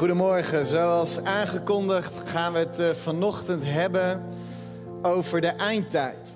Goedemorgen, 0.00 0.66
zoals 0.66 1.24
aangekondigd 1.24 2.28
gaan 2.28 2.52
we 2.52 2.58
het 2.58 2.80
uh, 2.80 2.90
vanochtend 2.90 3.62
hebben 3.64 4.22
over 5.02 5.40
de 5.40 5.46
eindtijd. 5.46 6.28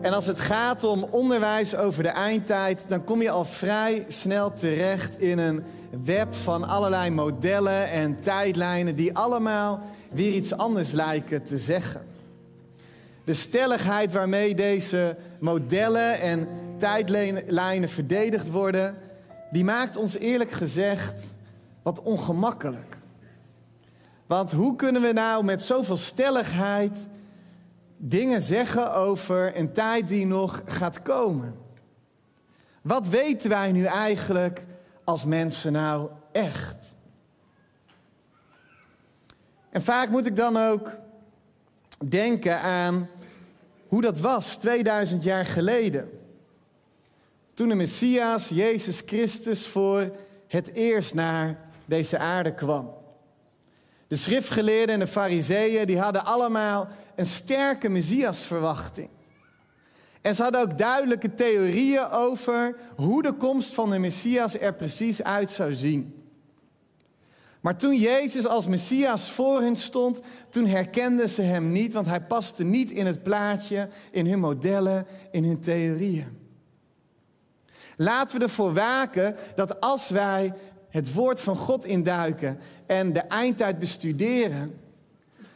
En 0.00 0.12
als 0.12 0.26
het 0.26 0.40
gaat 0.40 0.84
om 0.84 1.02
onderwijs 1.10 1.76
over 1.76 2.02
de 2.02 2.08
eindtijd, 2.08 2.84
dan 2.88 3.04
kom 3.04 3.22
je 3.22 3.30
al 3.30 3.44
vrij 3.44 4.04
snel 4.08 4.52
terecht 4.52 5.20
in 5.20 5.38
een 5.38 5.64
web 6.04 6.34
van 6.34 6.64
allerlei 6.68 7.10
modellen 7.10 7.90
en 7.90 8.20
tijdlijnen 8.20 8.96
die 8.96 9.16
allemaal 9.16 9.80
weer 10.10 10.32
iets 10.32 10.56
anders 10.56 10.92
lijken 10.92 11.42
te 11.42 11.56
zeggen. 11.56 12.02
De 13.24 13.34
stelligheid 13.34 14.12
waarmee 14.12 14.54
deze 14.54 15.16
modellen 15.40 16.20
en 16.20 16.48
tijdlijnen 16.76 17.88
verdedigd 17.88 18.50
worden, 18.50 18.96
die 19.50 19.64
maakt 19.64 19.96
ons 19.96 20.18
eerlijk 20.18 20.52
gezegd 20.52 21.36
wat 21.82 22.02
ongemakkelijk. 22.02 22.96
Want 24.26 24.52
hoe 24.52 24.76
kunnen 24.76 25.02
we 25.02 25.12
nou 25.12 25.44
met 25.44 25.62
zoveel 25.62 25.96
stelligheid 25.96 27.06
dingen 27.96 28.42
zeggen 28.42 28.94
over 28.94 29.56
een 29.56 29.72
tijd 29.72 30.08
die 30.08 30.26
nog 30.26 30.62
gaat 30.64 31.02
komen? 31.02 31.54
Wat 32.82 33.08
weten 33.08 33.50
wij 33.50 33.72
nu 33.72 33.84
eigenlijk 33.84 34.64
als 35.04 35.24
mensen 35.24 35.72
nou 35.72 36.10
echt? 36.32 36.94
En 39.70 39.82
vaak 39.82 40.08
moet 40.08 40.26
ik 40.26 40.36
dan 40.36 40.56
ook 40.56 40.90
denken 42.08 42.60
aan 42.60 43.08
hoe 43.88 44.00
dat 44.00 44.18
was 44.18 44.56
2000 44.56 45.22
jaar 45.22 45.46
geleden. 45.46 46.10
Toen 47.54 47.68
de 47.68 47.74
Messias, 47.74 48.48
Jezus 48.48 49.02
Christus, 49.06 49.66
voor 49.66 50.16
het 50.46 50.72
eerst 50.72 51.14
naar 51.14 51.67
deze 51.88 52.18
aarde 52.18 52.54
kwam. 52.54 52.90
De 54.06 54.16
schriftgeleerden 54.16 54.94
en 54.94 55.00
de 55.00 55.06
fariseeën 55.06 55.86
die 55.86 55.98
hadden 55.98 56.24
allemaal 56.24 56.88
een 57.16 57.26
sterke 57.26 57.88
Messias-verwachting. 57.88 59.08
En 60.20 60.34
ze 60.34 60.42
hadden 60.42 60.60
ook 60.60 60.78
duidelijke 60.78 61.34
theorieën 61.34 62.10
over 62.10 62.76
hoe 62.96 63.22
de 63.22 63.32
komst 63.32 63.74
van 63.74 63.90
de 63.90 63.98
Messias 63.98 64.58
er 64.58 64.74
precies 64.74 65.22
uit 65.22 65.50
zou 65.50 65.72
zien. 65.74 66.18
Maar 67.60 67.76
toen 67.76 67.96
Jezus 67.96 68.46
als 68.46 68.66
Messias 68.66 69.30
voor 69.30 69.60
hen 69.60 69.76
stond, 69.76 70.20
toen 70.50 70.66
herkenden 70.66 71.28
ze 71.28 71.42
hem 71.42 71.72
niet, 71.72 71.92
want 71.92 72.06
hij 72.06 72.20
paste 72.20 72.64
niet 72.64 72.90
in 72.90 73.06
het 73.06 73.22
plaatje, 73.22 73.88
in 74.10 74.26
hun 74.26 74.40
modellen, 74.40 75.06
in 75.30 75.44
hun 75.44 75.60
theorieën. 75.60 76.38
Laten 77.96 78.38
we 78.38 78.44
ervoor 78.44 78.74
waken 78.74 79.36
dat 79.54 79.80
als 79.80 80.08
wij 80.08 80.54
het 80.98 81.12
woord 81.12 81.40
van 81.40 81.56
God 81.56 81.84
induiken 81.84 82.58
en 82.86 83.12
de 83.12 83.20
eindtijd 83.20 83.78
bestuderen, 83.78 84.80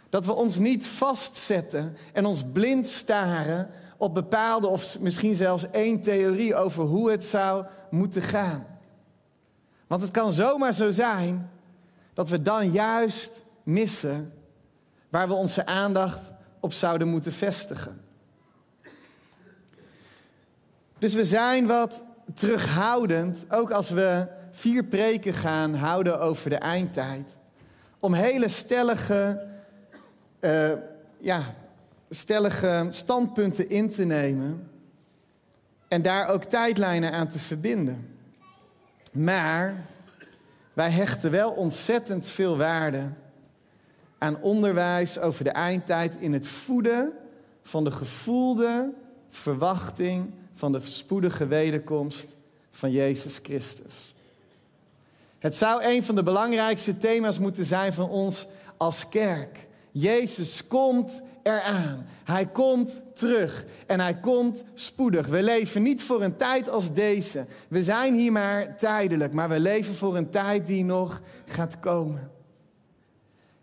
dat 0.09 0.27
we 0.27 0.33
ons 0.33 0.59
niet 0.59 0.87
vastzetten 0.87 1.97
en 2.13 2.27
ons 2.27 2.45
blind 2.53 2.87
staren 2.87 3.71
op 3.97 4.15
bepaalde 4.15 4.67
of 4.67 4.99
misschien 5.01 5.35
zelfs 5.35 5.71
één 5.71 6.01
theorie 6.01 6.55
over 6.55 6.85
hoe 6.85 7.11
het 7.11 7.25
zou 7.25 7.65
moeten 7.91 8.23
gaan. 8.23 8.67
Want 9.87 10.03
het 10.03 10.11
kan 10.11 10.33
zomaar 10.33 10.75
zo 10.75 10.91
zijn 10.91 11.51
dat 12.15 12.29
we 12.29 12.43
dan 12.43 12.71
juist 12.71 13.43
missen 13.63 14.33
waar 15.09 15.29
we 15.29 15.35
onze 15.35 15.67
aandacht 15.67 16.33
op 16.61 16.73
zouden 16.73 17.09
moeten 17.09 17.33
vestigen. 17.33 18.01
Dus 20.99 21.15
we 21.15 21.25
zijn 21.25 21.67
wat 21.67 22.05
terughoudend, 22.35 23.45
ook 23.49 23.71
als 23.71 23.91
we 23.91 24.27
vier 24.53 24.85
preken 24.85 25.33
gaan 25.33 25.75
houden 25.75 26.21
over 26.21 26.51
de 26.51 26.57
eindtijd. 26.57 27.37
Om 27.99 28.15
hele 28.15 28.49
stellige, 28.49 29.47
uh, 30.41 30.73
ja, 31.19 31.55
stellige 32.11 32.87
standpunten 32.91 33.69
in 33.69 33.89
te 33.89 34.05
nemen. 34.05 34.71
En 35.89 36.03
daar 36.03 36.29
ook 36.29 36.45
tijdlijnen 36.45 37.13
aan 37.13 37.29
te 37.29 37.39
verbinden. 37.39 38.17
Maar 39.13 39.87
wij 40.73 40.91
hechten 40.91 41.31
wel 41.31 41.51
ontzettend 41.51 42.27
veel 42.27 42.57
waarde 42.57 43.11
aan 44.19 44.41
onderwijs 44.41 45.19
over 45.19 45.45
de 45.45 45.51
eindtijd 45.51 46.17
in 46.17 46.33
het 46.33 46.47
voeden 46.47 47.13
van 47.63 47.85
de 47.85 47.91
gevoelde 47.91 48.93
verwachting 49.29 50.31
van 50.55 50.73
de 50.73 50.81
spoedige 50.81 51.47
wederkomst 51.47 52.37
van 52.71 52.91
Jezus 52.91 53.39
Christus. 53.43 54.15
Het 55.43 55.57
zou 55.57 55.85
een 55.85 56.03
van 56.03 56.15
de 56.15 56.23
belangrijkste 56.23 56.97
thema's 56.97 57.39
moeten 57.39 57.65
zijn 57.65 57.93
van 57.93 58.09
ons 58.09 58.47
als 58.77 59.09
kerk. 59.09 59.67
Jezus 59.91 60.67
komt 60.67 61.23
eraan. 61.43 62.07
Hij 62.25 62.47
komt 62.47 63.03
terug 63.15 63.65
en 63.87 64.01
hij 64.01 64.15
komt 64.15 64.63
spoedig. 64.75 65.27
We 65.27 65.43
leven 65.43 65.83
niet 65.83 66.03
voor 66.03 66.23
een 66.23 66.37
tijd 66.37 66.69
als 66.69 66.93
deze. 66.93 67.47
We 67.69 67.83
zijn 67.83 68.15
hier 68.15 68.33
maar 68.33 68.77
tijdelijk, 68.77 69.33
maar 69.33 69.49
we 69.49 69.61
leven 69.61 69.95
voor 69.95 70.17
een 70.17 70.31
tijd 70.31 70.67
die 70.67 70.85
nog 70.85 71.21
gaat 71.45 71.81
komen. 71.81 72.31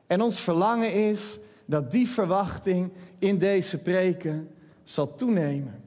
En 0.08 0.22
ons 0.22 0.42
verlangen 0.42 0.94
is 0.94 1.38
dat 1.66 1.92
die 1.92 2.08
verwachting 2.08 2.92
in 3.20 3.38
deze 3.38 3.78
preken 3.78 4.50
zal 4.84 5.16
toenemen. 5.16 5.84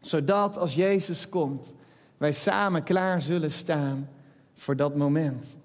Zodat 0.00 0.58
als 0.58 0.74
Jezus 0.74 1.28
komt, 1.28 1.72
wij 2.16 2.32
samen 2.32 2.82
klaar 2.82 3.22
zullen 3.22 3.52
staan 3.52 4.08
voor 4.56 4.76
dat 4.76 4.96
moment. 4.96 5.56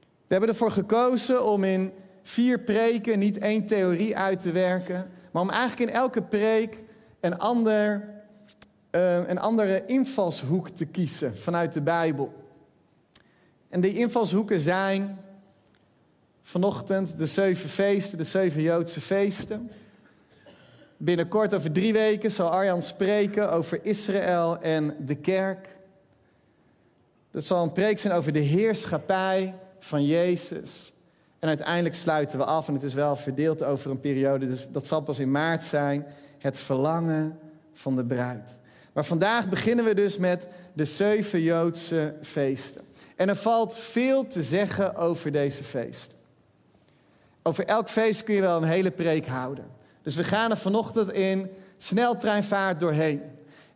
We 0.00 0.36
hebben 0.36 0.48
ervoor 0.48 0.70
gekozen 0.70 1.44
om 1.44 1.64
in 1.64 1.92
vier 2.22 2.60
preken 2.60 3.18
niet 3.18 3.38
één 3.38 3.66
theorie 3.66 4.16
uit 4.16 4.40
te 4.40 4.52
werken, 4.52 5.10
maar 5.30 5.42
om 5.42 5.50
eigenlijk 5.50 5.90
in 5.90 5.96
elke 5.96 6.22
preek 6.22 6.82
een, 7.20 7.38
ander, 7.38 8.08
uh, 8.90 9.28
een 9.28 9.38
andere 9.38 9.86
invalshoek 9.86 10.68
te 10.68 10.84
kiezen 10.86 11.36
vanuit 11.36 11.72
de 11.72 11.80
Bijbel. 11.80 12.32
En 13.68 13.80
die 13.80 13.94
invalshoeken 13.94 14.58
zijn 14.58 15.18
vanochtend 16.42 17.18
de 17.18 17.26
zeven 17.26 17.68
feesten, 17.68 18.18
de 18.18 18.24
zeven 18.24 18.62
Joodse 18.62 19.00
feesten. 19.00 19.70
Binnenkort 20.96 21.54
over 21.54 21.72
drie 21.72 21.92
weken 21.92 22.30
zal 22.30 22.50
Arjan 22.50 22.82
spreken 22.82 23.52
over 23.52 23.84
Israël 23.84 24.58
en 24.58 24.96
de 24.98 25.16
kerk. 25.16 25.68
Dat 27.30 27.44
zal 27.44 27.62
een 27.62 27.72
preek 27.72 27.98
zijn 27.98 28.12
over 28.12 28.32
de 28.32 28.38
heerschappij 28.38 29.54
van 29.78 30.06
Jezus. 30.06 30.92
En 31.38 31.48
uiteindelijk 31.48 31.94
sluiten 31.94 32.38
we 32.38 32.44
af, 32.44 32.68
en 32.68 32.74
het 32.74 32.82
is 32.82 32.94
wel 32.94 33.16
verdeeld 33.16 33.62
over 33.62 33.90
een 33.90 34.00
periode, 34.00 34.46
dus 34.46 34.68
dat 34.70 34.86
zal 34.86 35.00
pas 35.00 35.18
in 35.18 35.30
maart 35.30 35.64
zijn, 35.64 36.06
het 36.38 36.58
verlangen 36.58 37.38
van 37.72 37.96
de 37.96 38.04
bruid. 38.04 38.58
Maar 38.92 39.04
vandaag 39.04 39.48
beginnen 39.48 39.84
we 39.84 39.94
dus 39.94 40.16
met 40.16 40.48
de 40.72 40.84
zeven 40.84 41.40
Joodse 41.42 42.14
feesten. 42.22 42.82
En 43.16 43.28
er 43.28 43.36
valt 43.36 43.76
veel 43.76 44.26
te 44.26 44.42
zeggen 44.42 44.96
over 44.96 45.32
deze 45.32 45.64
feesten. 45.64 46.18
Over 47.42 47.64
elk 47.64 47.88
feest 47.88 48.24
kun 48.24 48.34
je 48.34 48.40
wel 48.40 48.56
een 48.56 48.68
hele 48.68 48.90
preek 48.90 49.26
houden. 49.26 49.64
Dus 50.02 50.14
we 50.14 50.24
gaan 50.24 50.50
er 50.50 50.56
vanochtend 50.56 51.12
in 51.12 51.50
sneltreinvaart 51.76 52.80
doorheen. 52.80 53.22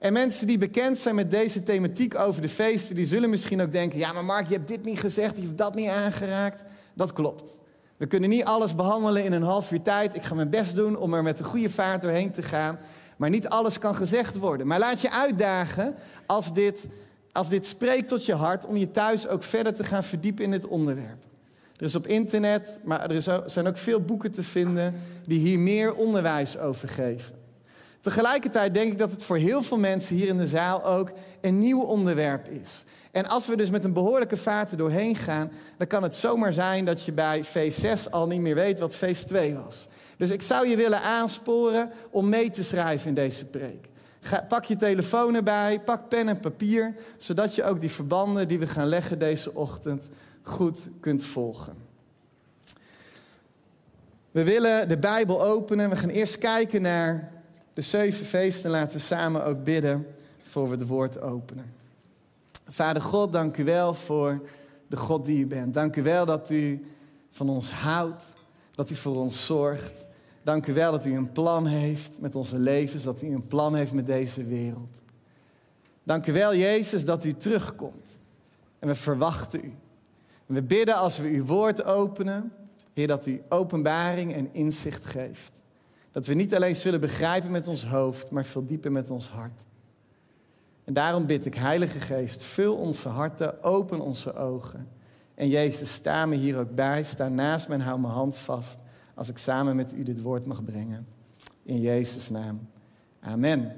En 0.05 0.13
mensen 0.13 0.47
die 0.47 0.59
bekend 0.59 0.99
zijn 0.99 1.15
met 1.15 1.31
deze 1.31 1.63
thematiek 1.63 2.19
over 2.19 2.43
de 2.43 2.49
feesten, 2.49 2.95
die 2.95 3.07
zullen 3.07 3.31
misschien 3.31 3.61
ook 3.61 3.73
denken: 3.73 3.99
ja, 3.99 4.13
maar 4.13 4.25
Mark, 4.25 4.49
je 4.49 4.55
hebt 4.55 4.69
dit 4.69 4.85
niet 4.85 5.01
gezegd, 5.01 5.37
je 5.37 5.43
hebt 5.43 5.59
dat 5.59 5.75
niet 5.75 5.89
aangeraakt. 5.89 6.65
Dat 6.95 7.13
klopt. 7.13 7.61
We 7.97 8.07
kunnen 8.07 8.29
niet 8.29 8.45
alles 8.45 8.75
behandelen 8.75 9.25
in 9.25 9.33
een 9.33 9.43
half 9.43 9.73
uur 9.73 9.83
tijd. 9.83 10.17
Ik 10.17 10.23
ga 10.23 10.35
mijn 10.35 10.51
best 10.51 10.77
doen 10.77 10.97
om 10.97 11.15
er 11.15 11.23
met 11.23 11.39
een 11.39 11.45
goede 11.45 11.71
vaart 11.71 12.03
doorheen 12.03 12.31
te 12.31 12.43
gaan. 12.43 12.79
Maar 13.17 13.31
niet 13.31 13.49
alles 13.49 13.79
kan 13.79 13.95
gezegd 13.95 14.39
worden. 14.39 14.67
Maar 14.67 14.79
laat 14.79 15.01
je 15.01 15.11
uitdagen 15.11 15.95
als 16.27 16.53
dit, 16.53 16.87
als 17.33 17.49
dit 17.49 17.67
spreekt 17.67 18.09
tot 18.09 18.27
je 18.27 18.35
hart, 18.35 18.67
om 18.67 18.77
je 18.77 18.91
thuis 18.91 19.29
ook 19.29 19.43
verder 19.43 19.75
te 19.75 19.85
gaan 19.85 20.05
verdiepen 20.05 20.45
in 20.45 20.51
dit 20.51 20.67
onderwerp. 20.67 21.25
Er 21.77 21.85
is 21.85 21.95
op 21.95 22.07
internet, 22.07 22.81
maar 22.83 23.11
er 23.11 23.43
zijn 23.47 23.67
ook 23.67 23.77
veel 23.77 24.00
boeken 24.00 24.31
te 24.31 24.43
vinden 24.43 24.95
die 25.23 25.39
hier 25.39 25.59
meer 25.59 25.95
onderwijs 25.95 26.59
over 26.59 26.89
geven. 26.89 27.44
Tegelijkertijd 28.05 28.75
denk 28.75 28.93
ik 28.93 28.99
dat 28.99 29.11
het 29.11 29.23
voor 29.23 29.37
heel 29.37 29.62
veel 29.62 29.79
mensen 29.79 30.17
hier 30.17 30.29
in 30.29 30.37
de 30.37 30.47
zaal 30.47 30.85
ook 30.85 31.11
een 31.41 31.59
nieuw 31.59 31.81
onderwerp 31.81 32.49
is. 32.49 32.85
En 33.11 33.29
als 33.29 33.47
we 33.47 33.56
dus 33.56 33.71
met 33.71 33.85
een 33.85 33.93
behoorlijke 33.93 34.37
vaart 34.37 34.71
er 34.71 34.77
doorheen 34.77 35.17
gaan, 35.17 35.53
dan 35.77 35.87
kan 35.87 36.03
het 36.03 36.15
zomaar 36.15 36.53
zijn 36.53 36.85
dat 36.85 37.05
je 37.05 37.12
bij 37.12 37.45
feest 37.45 37.79
6 37.79 38.11
al 38.11 38.27
niet 38.27 38.41
meer 38.41 38.55
weet 38.55 38.79
wat 38.79 38.95
feest 38.95 39.29
2 39.29 39.55
was. 39.55 39.89
Dus 40.17 40.31
ik 40.31 40.43
zou 40.43 40.69
je 40.69 40.77
willen 40.77 41.01
aansporen 41.01 41.91
om 42.11 42.29
mee 42.29 42.51
te 42.51 42.62
schrijven 42.62 43.09
in 43.09 43.15
deze 43.15 43.45
preek. 43.45 43.89
Pak 44.49 44.65
je 44.65 44.77
telefoon 44.77 45.35
erbij, 45.35 45.81
pak 45.81 46.09
pen 46.09 46.29
en 46.29 46.41
papier, 46.41 46.95
zodat 47.17 47.55
je 47.55 47.65
ook 47.65 47.81
die 47.81 47.91
verbanden 47.91 48.49
die 48.49 48.59
we 48.59 48.67
gaan 48.67 48.87
leggen 48.87 49.19
deze 49.19 49.55
ochtend 49.55 50.09
goed 50.43 50.89
kunt 51.00 51.25
volgen. 51.25 51.75
We 54.31 54.45
willen 54.45 54.89
de 54.89 54.99
Bijbel 54.99 55.45
openen. 55.45 55.91
We 55.91 55.97
gaan 55.97 56.09
eerst 56.09 56.39
kijken 56.39 56.83
naar 56.83 57.34
de 57.75 57.81
zeven 57.81 58.26
feesten. 58.26 58.71
Laten 58.71 58.97
we 58.97 59.03
samen 59.03 59.44
ook 59.44 59.65
bidden 59.65 60.06
voor 60.43 60.69
we 60.69 60.76
het 60.76 60.87
woord 60.87 61.21
openen. 61.21 61.75
Vader 62.69 63.03
God, 63.03 63.32
dank 63.32 63.56
u 63.56 63.65
wel 63.65 63.94
voor 63.94 64.41
de 64.87 64.97
God 64.97 65.25
die 65.25 65.41
u 65.41 65.47
bent. 65.47 65.75
Dank 65.75 65.97
u 65.97 66.03
wel 66.03 66.26
dat 66.26 66.50
u 66.50 66.87
van 67.31 67.49
ons 67.49 67.71
houdt, 67.71 68.25
dat 68.75 68.91
u 68.91 68.94
voor 68.94 69.17
ons 69.17 69.47
zorgt. 69.47 70.05
Dank 70.43 70.67
u 70.67 70.75
wel 70.75 70.91
dat 70.91 71.05
u 71.05 71.17
een 71.17 71.32
plan 71.32 71.67
heeft 71.67 72.21
met 72.21 72.35
onze 72.35 72.59
levens, 72.59 73.03
dat 73.03 73.23
u 73.23 73.35
een 73.35 73.47
plan 73.47 73.75
heeft 73.75 73.93
met 73.93 74.06
deze 74.06 74.44
wereld. 74.44 75.03
Dank 76.03 76.26
u 76.26 76.32
wel, 76.32 76.55
Jezus, 76.55 77.05
dat 77.05 77.25
u 77.25 77.32
terugkomt. 77.32 78.19
En 78.79 78.88
we 78.88 78.94
verwachten 78.94 79.65
u. 79.65 79.75
En 80.47 80.55
we 80.55 80.62
bidden 80.62 80.94
als 80.94 81.19
we 81.19 81.29
uw 81.29 81.44
woord 81.44 81.85
openen, 81.85 82.53
Heer, 82.93 83.06
dat 83.06 83.26
u 83.26 83.43
openbaring 83.49 84.35
en 84.35 84.49
inzicht 84.53 85.05
geeft. 85.05 85.62
Dat 86.14 86.26
we 86.26 86.34
niet 86.34 86.55
alleen 86.55 86.76
zullen 86.76 87.00
begrijpen 87.00 87.50
met 87.50 87.69
ons 87.69 87.84
hoofd, 87.84 88.31
maar 88.31 88.44
veel 88.44 88.64
dieper 88.64 88.93
met 88.93 89.11
ons 89.11 89.28
hart. 89.28 89.62
En 90.84 90.93
daarom 90.93 91.26
bid 91.26 91.46
ik, 91.46 91.55
Heilige 91.55 92.00
Geest, 92.00 92.43
vul 92.43 92.75
onze 92.75 93.08
harten, 93.08 93.62
open 93.62 94.00
onze 94.00 94.34
ogen. 94.34 94.88
En 95.34 95.49
Jezus, 95.49 95.93
sta 95.93 96.26
me 96.26 96.37
hier 96.37 96.58
ook 96.58 96.75
bij, 96.75 97.02
sta 97.02 97.28
naast 97.28 97.69
me 97.69 97.75
en 97.75 97.81
hou 97.81 98.00
mijn 98.00 98.12
hand 98.12 98.37
vast 98.37 98.78
als 99.14 99.28
ik 99.28 99.38
samen 99.38 99.76
met 99.76 99.93
u 99.93 100.02
dit 100.02 100.20
woord 100.20 100.46
mag 100.46 100.64
brengen. 100.64 101.06
In 101.62 101.81
Jezus' 101.81 102.31
naam. 102.31 102.69
Amen. 103.20 103.72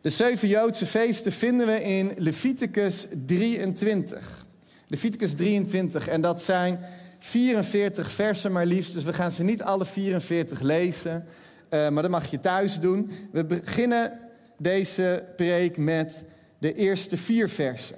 De 0.00 0.10
zeven 0.10 0.48
Joodse 0.48 0.86
feesten 0.86 1.32
vinden 1.32 1.66
we 1.66 1.82
in 1.82 2.12
Leviticus 2.16 3.06
23. 3.26 4.46
Leviticus 4.86 5.34
23. 5.34 6.08
En 6.08 6.20
dat 6.20 6.42
zijn 6.42 6.78
44 7.26 8.10
versen 8.10 8.52
maar 8.52 8.66
liefst. 8.66 8.94
Dus 8.94 9.04
we 9.04 9.12
gaan 9.12 9.32
ze 9.32 9.42
niet 9.42 9.62
alle 9.62 9.84
44 9.84 10.60
lezen. 10.60 11.24
Uh, 11.70 11.88
maar 11.88 12.02
dat 12.02 12.10
mag 12.10 12.30
je 12.30 12.40
thuis 12.40 12.80
doen. 12.80 13.10
We 13.32 13.44
beginnen 13.44 14.20
deze 14.58 15.24
preek 15.36 15.76
met 15.76 16.24
de 16.58 16.72
eerste 16.72 17.16
vier 17.16 17.48
versen. 17.48 17.96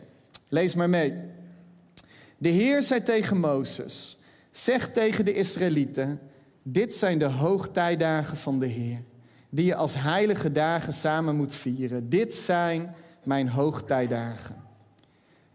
Lees 0.49 0.75
maar 0.75 0.91
mee. 0.91 1.15
De 2.39 2.49
Heer 2.49 2.83
zei 2.83 3.03
tegen 3.03 3.41
Mozes: 3.41 4.19
Zeg 4.53 4.93
tegen 4.93 5.25
de 5.25 5.35
Israëlieten: 5.35 6.21
Dit 6.63 6.95
zijn 6.95 7.19
de 7.19 7.25
hoogtijdagen 7.25 8.37
van 8.37 8.59
de 8.59 8.67
Heer, 8.67 9.03
die 9.51 9.65
je 9.65 9.75
als 9.75 9.95
heilige 9.95 10.53
dagen 10.53 10.93
samen 10.93 11.37
moet 11.37 11.55
vieren. 11.55 12.09
Dit 12.09 12.35
zijn 12.35 12.95
mijn 13.23 13.49
hoogtijdagen. 13.49 14.68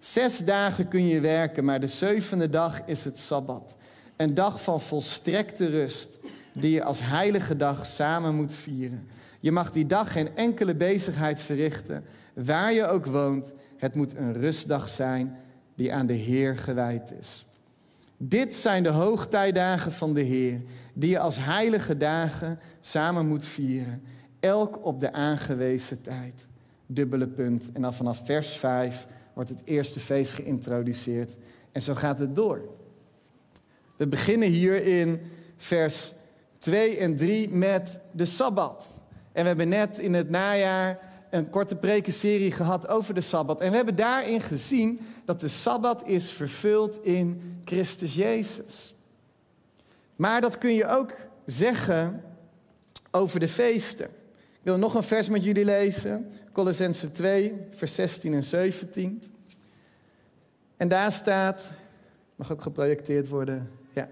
Zes 0.03 0.37
dagen 0.37 0.87
kun 0.87 1.07
je 1.07 1.19
werken, 1.19 1.65
maar 1.65 1.79
de 1.79 1.87
zevende 1.87 2.49
dag 2.49 2.81
is 2.85 3.03
het 3.03 3.19
sabbat. 3.19 3.75
Een 4.15 4.33
dag 4.33 4.63
van 4.63 4.81
volstrekte 4.81 5.65
rust, 5.65 6.19
die 6.53 6.71
je 6.71 6.83
als 6.83 6.99
heilige 7.01 7.55
dag 7.55 7.85
samen 7.85 8.35
moet 8.35 8.53
vieren. 8.53 9.07
Je 9.39 9.51
mag 9.51 9.71
die 9.71 9.85
dag 9.85 10.11
geen 10.11 10.35
enkele 10.35 10.75
bezigheid 10.75 11.39
verrichten, 11.41 12.03
waar 12.33 12.73
je 12.73 12.87
ook 12.87 13.05
woont. 13.05 13.51
Het 13.77 13.95
moet 13.95 14.15
een 14.15 14.33
rustdag 14.33 14.87
zijn 14.87 15.37
die 15.75 15.93
aan 15.93 16.05
de 16.05 16.13
Heer 16.13 16.57
gewijd 16.57 17.13
is. 17.19 17.45
Dit 18.17 18.55
zijn 18.55 18.83
de 18.83 18.89
hoogtijdagen 18.89 19.91
van 19.91 20.13
de 20.13 20.21
Heer, 20.21 20.61
die 20.93 21.09
je 21.09 21.19
als 21.19 21.37
heilige 21.39 21.97
dagen 21.97 22.59
samen 22.81 23.27
moet 23.27 23.45
vieren, 23.45 24.03
elk 24.39 24.85
op 24.85 24.99
de 24.99 25.13
aangewezen 25.13 26.01
tijd. 26.01 26.47
Dubbele 26.85 27.27
punt. 27.27 27.71
En 27.73 27.81
dan 27.81 27.93
vanaf 27.93 28.25
vers 28.25 28.55
5 28.55 29.07
wordt 29.33 29.49
het 29.49 29.61
eerste 29.65 29.99
feest 29.99 30.33
geïntroduceerd. 30.33 31.37
En 31.71 31.81
zo 31.81 31.93
gaat 31.93 32.19
het 32.19 32.35
door. 32.35 32.61
We 33.97 34.07
beginnen 34.07 34.49
hier 34.49 34.83
in 34.83 35.21
vers 35.57 36.13
2 36.57 36.97
en 36.97 37.15
3 37.15 37.49
met 37.49 37.99
de 38.11 38.25
Sabbat. 38.25 38.99
En 39.31 39.41
we 39.41 39.47
hebben 39.47 39.69
net 39.69 39.99
in 39.99 40.13
het 40.13 40.29
najaar 40.29 40.99
een 41.29 41.49
korte 41.49 41.75
prekenserie 41.75 42.51
gehad 42.51 42.87
over 42.87 43.13
de 43.13 43.21
Sabbat. 43.21 43.61
En 43.61 43.69
we 43.69 43.75
hebben 43.75 43.95
daarin 43.95 44.41
gezien 44.41 44.99
dat 45.25 45.39
de 45.39 45.47
Sabbat 45.47 46.07
is 46.07 46.31
vervuld 46.31 47.05
in 47.05 47.59
Christus 47.65 48.15
Jezus. 48.15 48.95
Maar 50.15 50.41
dat 50.41 50.57
kun 50.57 50.73
je 50.73 50.87
ook 50.87 51.13
zeggen 51.45 52.23
over 53.11 53.39
de 53.39 53.47
feesten. 53.47 54.09
Ik 54.63 54.69
wil 54.69 54.77
nog 54.77 54.93
een 54.93 55.03
vers 55.03 55.29
met 55.29 55.43
jullie 55.43 55.65
lezen. 55.65 56.31
Colossense 56.51 57.11
2, 57.11 57.53
vers 57.69 57.93
16 57.93 58.33
en 58.33 58.43
17. 58.43 59.23
En 60.77 60.87
daar 60.87 61.11
staat, 61.11 61.71
mag 62.35 62.51
ook 62.51 62.61
geprojecteerd 62.61 63.27
worden, 63.27 63.69
ja. 63.93 64.09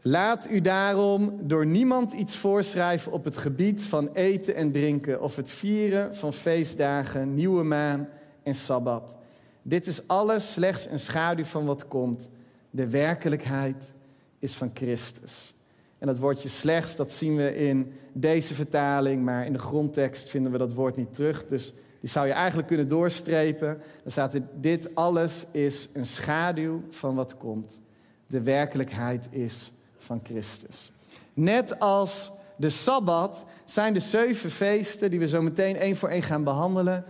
Laat 0.00 0.50
u 0.50 0.60
daarom 0.60 1.38
door 1.42 1.66
niemand 1.66 2.12
iets 2.12 2.36
voorschrijven 2.36 3.12
op 3.12 3.24
het 3.24 3.36
gebied 3.36 3.82
van 3.82 4.08
eten 4.12 4.54
en 4.54 4.72
drinken 4.72 5.20
of 5.20 5.36
het 5.36 5.50
vieren 5.50 6.16
van 6.16 6.32
feestdagen, 6.32 7.34
nieuwe 7.34 7.62
maan 7.62 8.08
en 8.42 8.54
sabbat. 8.54 9.16
Dit 9.62 9.86
is 9.86 10.08
alles 10.08 10.52
slechts 10.52 10.86
een 10.86 11.00
schaduw 11.00 11.44
van 11.44 11.64
wat 11.64 11.88
komt. 11.88 12.28
De 12.70 12.88
werkelijkheid 12.88 13.92
is 14.38 14.54
van 14.54 14.70
Christus. 14.74 15.54
En 16.04 16.10
dat 16.10 16.18
woordje 16.18 16.48
slechts, 16.48 16.96
dat 16.96 17.12
zien 17.12 17.36
we 17.36 17.56
in 17.56 17.92
deze 18.12 18.54
vertaling, 18.54 19.22
maar 19.22 19.46
in 19.46 19.52
de 19.52 19.58
grondtekst 19.58 20.30
vinden 20.30 20.52
we 20.52 20.58
dat 20.58 20.72
woord 20.72 20.96
niet 20.96 21.14
terug. 21.14 21.46
Dus 21.46 21.72
die 22.00 22.10
zou 22.10 22.26
je 22.26 22.32
eigenlijk 22.32 22.68
kunnen 22.68 22.88
doorstrepen. 22.88 23.80
Dan 24.02 24.12
staat 24.12 24.34
er, 24.34 24.42
dit 24.54 24.94
alles 24.94 25.44
is 25.50 25.88
een 25.92 26.06
schaduw 26.06 26.82
van 26.90 27.14
wat 27.14 27.36
komt. 27.36 27.80
De 28.26 28.42
werkelijkheid 28.42 29.28
is 29.30 29.72
van 29.96 30.20
Christus. 30.24 30.92
Net 31.34 31.78
als 31.78 32.32
de 32.56 32.70
Sabbat 32.70 33.44
zijn 33.64 33.94
de 33.94 34.00
zeven 34.00 34.50
feesten, 34.50 35.10
die 35.10 35.18
we 35.18 35.28
zo 35.28 35.42
meteen 35.42 35.76
één 35.76 35.96
voor 35.96 36.08
één 36.08 36.22
gaan 36.22 36.44
behandelen, 36.44 37.04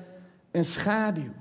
een 0.50 0.64
schaduw. 0.64 1.32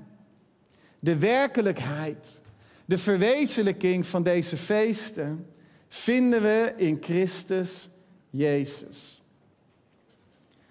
De 0.98 1.18
werkelijkheid, 1.18 2.40
de 2.84 2.98
verwezenlijking 2.98 4.06
van 4.06 4.22
deze 4.22 4.56
feesten 4.56 5.46
vinden 5.94 6.42
we 6.42 6.72
in 6.76 6.98
Christus 7.00 7.88
Jezus. 8.30 9.22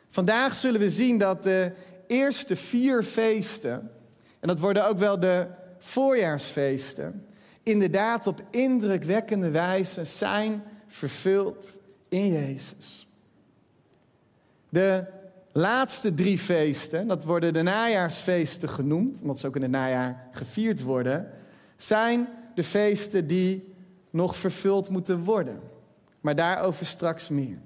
Vandaag 0.10 0.56
zullen 0.56 0.80
we 0.80 0.90
zien 0.90 1.18
dat 1.18 1.44
de 1.44 1.72
eerste 2.08 2.56
vier 2.56 3.04
feesten, 3.04 3.92
en 4.40 4.48
dat 4.48 4.60
worden 4.60 4.88
ook 4.88 4.98
wel 4.98 5.20
de 5.20 5.48
voorjaarsfeesten, 5.78 7.26
inderdaad 7.64 8.28
op 8.28 8.44
indrukwekkende 8.50 9.50
wijze 9.50 10.04
zijn 10.04 10.64
vervuld 10.88 11.78
in 12.10 12.28
Jezus. 12.28 13.08
De 14.70 15.06
laatste 15.52 16.14
drie 16.14 16.40
feesten, 16.40 17.08
dat 17.08 17.24
worden 17.24 17.54
de 17.54 17.62
najaarsfeesten 17.62 18.70
genoemd, 18.70 19.22
omdat 19.22 19.40
ze 19.40 19.48
ook 19.48 19.56
in 19.56 19.62
het 19.62 19.72
najaar 19.72 20.28
gevierd 20.32 20.82
worden, 20.82 21.30
zijn 21.78 22.28
de 22.56 22.64
feesten 22.64 23.28
die 23.28 23.73
nog 24.14 24.38
vervuld 24.38 24.90
moeten 24.90 25.24
worden. 25.24 25.62
Maar 26.22 26.36
daarover 26.36 26.86
straks 26.86 27.30
meer. 27.30 27.58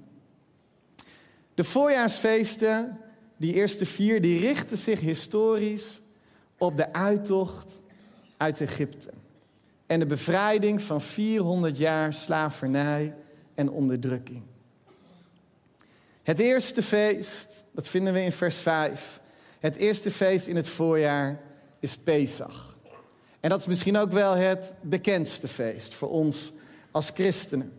De 1.54 1.64
voorjaarsfeesten, 1.64 3.00
die 3.36 3.54
eerste 3.54 3.86
vier, 3.86 4.20
die 4.20 4.40
richten 4.40 4.76
zich 4.76 5.00
historisch 5.00 6.00
op 6.58 6.76
de 6.76 6.92
uittocht 6.92 7.80
uit 8.36 8.60
Egypte. 8.60 9.10
En 9.86 9.98
de 9.98 10.06
bevrijding 10.06 10.82
van 10.82 11.00
400 11.00 11.76
jaar 11.76 12.12
slavernij 12.12 13.14
en 13.54 13.70
onderdrukking. 13.70 14.42
Het 16.22 16.38
eerste 16.38 16.82
feest, 16.82 17.62
dat 17.72 17.88
vinden 17.88 18.12
we 18.12 18.22
in 18.22 18.32
vers 18.32 18.56
5. 18.56 19.20
Het 19.58 19.76
eerste 19.76 20.10
feest 20.10 20.46
in 20.46 20.56
het 20.56 20.68
voorjaar 20.68 21.40
is 21.78 21.96
Pesach. 21.96 22.67
En 23.40 23.50
dat 23.50 23.60
is 23.60 23.66
misschien 23.66 23.96
ook 23.96 24.12
wel 24.12 24.34
het 24.34 24.74
bekendste 24.80 25.48
feest 25.48 25.94
voor 25.94 26.10
ons 26.10 26.52
als 26.90 27.10
christenen. 27.14 27.72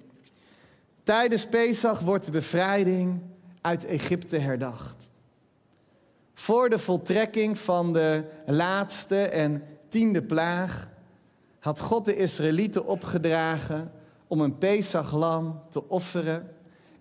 Tijdens 1.04 1.46
Pesach 1.46 2.00
wordt 2.00 2.26
de 2.26 2.32
bevrijding 2.32 3.22
uit 3.62 3.86
Egypte 3.86 4.38
herdacht. 4.38 5.10
Voor 6.34 6.70
de 6.70 6.80
voltrekking 6.80 7.58
van 7.58 7.94
de 7.94 8.24
laatste 8.46 9.22
en 9.22 9.64
tiende 9.88 10.22
plaag 10.22 10.90
had 11.60 11.80
God 11.80 12.06
de 12.06 12.16
Israëlieten 12.16 12.86
opgedragen 12.86 13.92
om 14.28 14.42
een 14.42 14.58
Pesachlam 14.58 15.62
te 15.70 15.90
offeren 15.90 16.52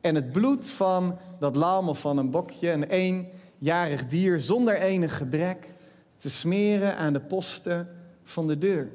en 0.00 0.15
het 0.15 0.33
bloed 0.33 0.67
van 0.67 1.19
dat 1.38 1.57
lam 1.57 1.88
of 1.88 2.00
van 2.00 2.19
een 2.19 2.31
bokje, 2.31 2.71
een 2.71 2.85
eenjarig 2.85 4.07
dier 4.07 4.41
zonder 4.41 4.75
enig 4.75 5.17
gebrek, 5.17 5.73
te 6.17 6.31
smeren 6.31 6.97
aan 6.97 7.12
de 7.12 7.21
posten 7.21 7.98
van 8.28 8.47
de 8.47 8.58
deur. 8.58 8.90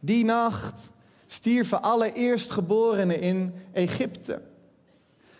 Die 0.00 0.24
nacht 0.24 0.90
stierven 1.26 1.82
alle 1.82 2.12
eerstgeborenen 2.12 3.20
in 3.20 3.54
Egypte. 3.72 4.42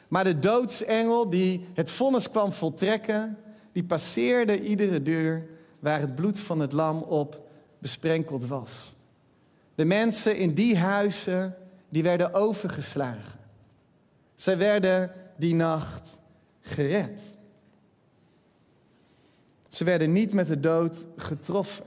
Maar 0.08 0.24
de 0.24 0.38
doodsengel 0.38 1.30
die 1.30 1.66
het 1.74 1.90
vonnis 1.90 2.30
kwam 2.30 2.52
voltrekken, 2.52 3.38
die 3.72 3.84
passeerde 3.84 4.60
iedere 4.60 5.02
deur 5.02 5.46
waar 5.78 6.00
het 6.00 6.14
bloed 6.14 6.38
van 6.38 6.60
het 6.60 6.72
lam 6.72 7.02
op 7.02 7.48
besprenkeld 7.78 8.46
was. 8.46 8.94
De 9.74 9.84
mensen 9.84 10.36
in 10.36 10.54
die 10.54 10.78
huizen, 10.78 11.56
die 11.88 12.02
werden 12.02 12.34
overgeslagen. 12.34 13.38
Zij 14.34 14.58
werden 14.58 15.12
die 15.36 15.54
nacht 15.54 16.18
gered. 16.60 17.36
Ze 19.68 19.84
werden 19.84 20.12
niet 20.12 20.32
met 20.32 20.46
de 20.46 20.60
dood 20.60 21.06
getroffen. 21.16 21.84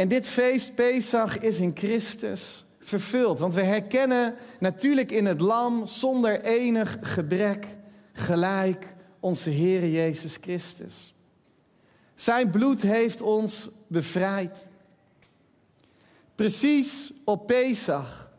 En 0.00 0.08
dit 0.08 0.26
feest, 0.26 0.74
Pesach, 0.74 1.38
is 1.38 1.58
in 1.60 1.76
Christus 1.76 2.64
vervuld. 2.78 3.38
Want 3.38 3.54
we 3.54 3.62
herkennen 3.62 4.34
natuurlijk 4.58 5.10
in 5.10 5.26
het 5.26 5.40
lam 5.40 5.86
zonder 5.86 6.40
enig 6.40 6.98
gebrek 7.00 7.66
gelijk 8.12 8.94
onze 9.18 9.50
Heer 9.50 9.88
Jezus 9.88 10.36
Christus. 10.40 11.14
Zijn 12.14 12.50
bloed 12.50 12.82
heeft 12.82 13.22
ons 13.22 13.68
bevrijd. 13.86 14.68
Precies 16.34 17.12
op 17.24 17.46
Pesach, 17.46 18.30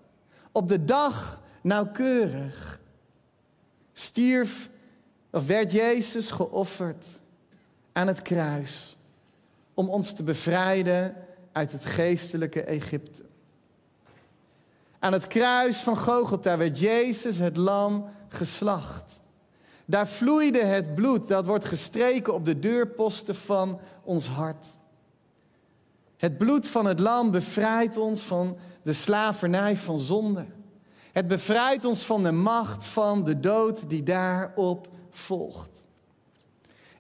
op 0.52 0.68
de 0.68 0.86
dag 0.86 1.42
nauwkeurig, 1.62 2.80
stierf 3.94 4.70
of 5.32 5.48
werd 5.48 5.72
Jezus 5.72 6.32
geofferd 6.32 7.06
aan 7.92 8.08
het 8.08 8.22
kruis 8.22 8.98
om 9.74 9.90
ons 9.90 10.14
te 10.14 10.24
bevrijden 10.24 11.30
uit 11.52 11.72
het 11.72 11.86
geestelijke 11.86 12.64
Egypte. 12.64 13.24
Aan 15.00 15.14
het 15.14 15.28
kruis 15.28 15.78
van 15.78 15.98
Gogolta 15.98 16.58
werd 16.58 16.80
Jezus 16.80 17.38
het 17.38 17.58
lam 17.58 18.10
geslacht. 18.28 19.22
Daar 19.86 20.08
vloeide 20.08 20.64
het 20.64 20.96
bloed 20.96 21.28
dat 21.28 21.46
wordt 21.46 21.66
gestreken 21.66 22.34
op 22.34 22.46
de 22.46 22.60
deurposten 22.60 23.36
van 23.36 23.80
ons 24.04 24.28
hart. 24.28 24.68
Het 26.18 26.38
bloed 26.38 26.68
van 26.68 26.86
het 26.86 27.00
lam 27.00 27.32
bevrijdt 27.32 27.98
ons 27.98 28.24
van 28.24 28.58
de 28.84 28.94
slavernij 28.94 29.78
van 29.78 30.00
zonde. 30.00 30.46
Het 31.12 31.28
bevrijdt 31.28 31.86
ons 31.86 32.06
van 32.06 32.24
de 32.24 32.32
macht 32.32 32.86
van 32.86 33.24
de 33.24 33.40
dood 33.40 33.90
die 33.90 34.04
daarop 34.04 34.88
volgt. 35.10 35.84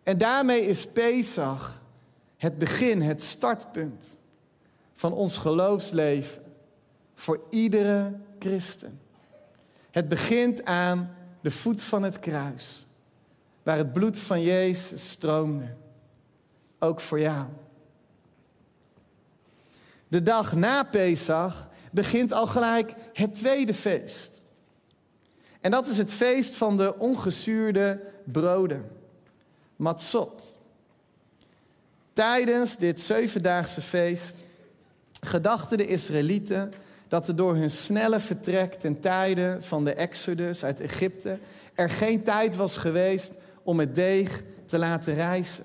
En 0.03 0.17
daarmee 0.17 0.65
is 0.65 0.87
Pesach 0.87 1.81
het 2.37 2.57
begin, 2.57 3.01
het 3.01 3.23
startpunt 3.23 4.19
van 5.01 5.13
ons 5.13 5.37
geloofsleven 5.37 6.43
voor 7.13 7.41
iedere 7.49 8.19
christen. 8.39 8.99
Het 9.91 10.07
begint 10.07 10.65
aan 10.65 11.15
de 11.41 11.51
voet 11.51 11.83
van 11.83 12.03
het 12.03 12.19
kruis, 12.19 12.85
waar 13.63 13.77
het 13.77 13.93
bloed 13.93 14.19
van 14.19 14.41
Jezus 14.41 15.09
stroomde. 15.09 15.75
Ook 16.79 16.99
voor 16.99 17.19
jou. 17.19 17.45
De 20.07 20.23
dag 20.23 20.55
na 20.55 20.83
Pesach 20.83 21.69
begint 21.91 22.33
al 22.33 22.47
gelijk 22.47 22.93
het 23.13 23.35
tweede 23.35 23.73
feest. 23.73 24.41
En 25.61 25.71
dat 25.71 25.87
is 25.87 25.97
het 25.97 26.13
feest 26.13 26.55
van 26.55 26.77
de 26.77 26.97
ongezuurde 26.97 28.01
broden, 28.23 28.91
Matzot. 29.75 30.57
Tijdens 32.13 32.77
dit 32.77 33.01
zevendaagse 33.01 33.81
feest 33.81 34.37
gedachten 35.21 35.77
de 35.77 35.87
Israëlieten 35.87 36.73
dat 37.07 37.27
er 37.27 37.35
door 37.35 37.55
hun 37.55 37.69
snelle 37.69 38.19
vertrek 38.19 38.73
ten 38.73 38.99
tijde 38.99 39.57
van 39.59 39.85
de 39.85 39.93
Exodus 39.93 40.63
uit 40.63 40.79
Egypte 40.79 41.39
er 41.75 41.89
geen 41.89 42.23
tijd 42.23 42.55
was 42.55 42.77
geweest 42.77 43.33
om 43.63 43.79
het 43.79 43.95
deeg 43.95 44.43
te 44.65 44.77
laten 44.77 45.13
rijzen. 45.13 45.63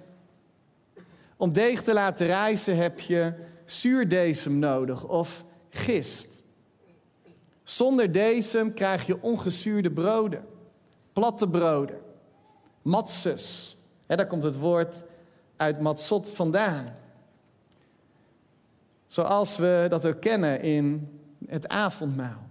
Om 1.36 1.52
deeg 1.52 1.82
te 1.82 1.92
laten 1.92 2.26
rijzen 2.26 2.76
heb 2.76 3.00
je 3.00 3.32
zuurdesem 3.64 4.58
nodig 4.58 5.08
of 5.08 5.44
gist. 5.70 6.42
Zonder 7.62 8.12
desem 8.12 8.74
krijg 8.74 9.06
je 9.06 9.22
ongezuurde 9.22 9.90
broden, 9.90 10.44
platte 11.12 11.48
broden, 11.48 11.98
matzes. 12.82 13.76
daar 14.06 14.26
komt 14.26 14.42
het 14.42 14.56
woord 14.56 15.04
uit 15.56 15.80
matzot 15.80 16.30
vandaan. 16.30 16.96
Zoals 19.06 19.56
we 19.56 19.86
dat 19.88 20.06
ook 20.06 20.20
kennen 20.20 20.60
in 20.60 21.08
het 21.46 21.68
avondmaal. 21.68 22.46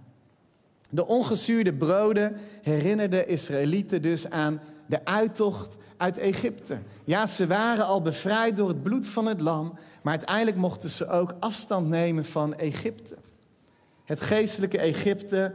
De 0.90 1.06
ongezuurde 1.06 1.72
broden 1.74 2.36
herinnerden 2.62 3.28
Israëlieten 3.28 4.02
dus 4.02 4.30
aan 4.30 4.60
de 4.86 5.04
uittocht 5.04 5.76
uit 5.96 6.18
Egypte. 6.18 6.78
Ja, 7.04 7.26
ze 7.26 7.46
waren 7.46 7.86
al 7.86 8.02
bevrijd 8.02 8.56
door 8.56 8.68
het 8.68 8.82
bloed 8.82 9.06
van 9.06 9.26
het 9.26 9.40
lam, 9.40 9.78
maar 10.02 10.16
uiteindelijk 10.16 10.56
mochten 10.56 10.88
ze 10.88 11.08
ook 11.08 11.34
afstand 11.40 11.88
nemen 11.88 12.24
van 12.24 12.54
Egypte. 12.54 13.16
Het 14.04 14.20
geestelijke 14.20 14.78
Egypte 14.78 15.54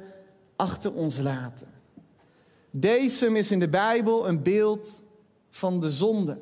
achter 0.55 0.93
ons 0.93 1.17
laten. 1.17 1.67
Deze 2.71 3.37
is 3.37 3.51
in 3.51 3.59
de 3.59 3.69
Bijbel 3.69 4.27
een 4.27 4.43
beeld 4.43 5.01
van 5.49 5.79
de 5.79 5.89
zonde. 5.89 6.37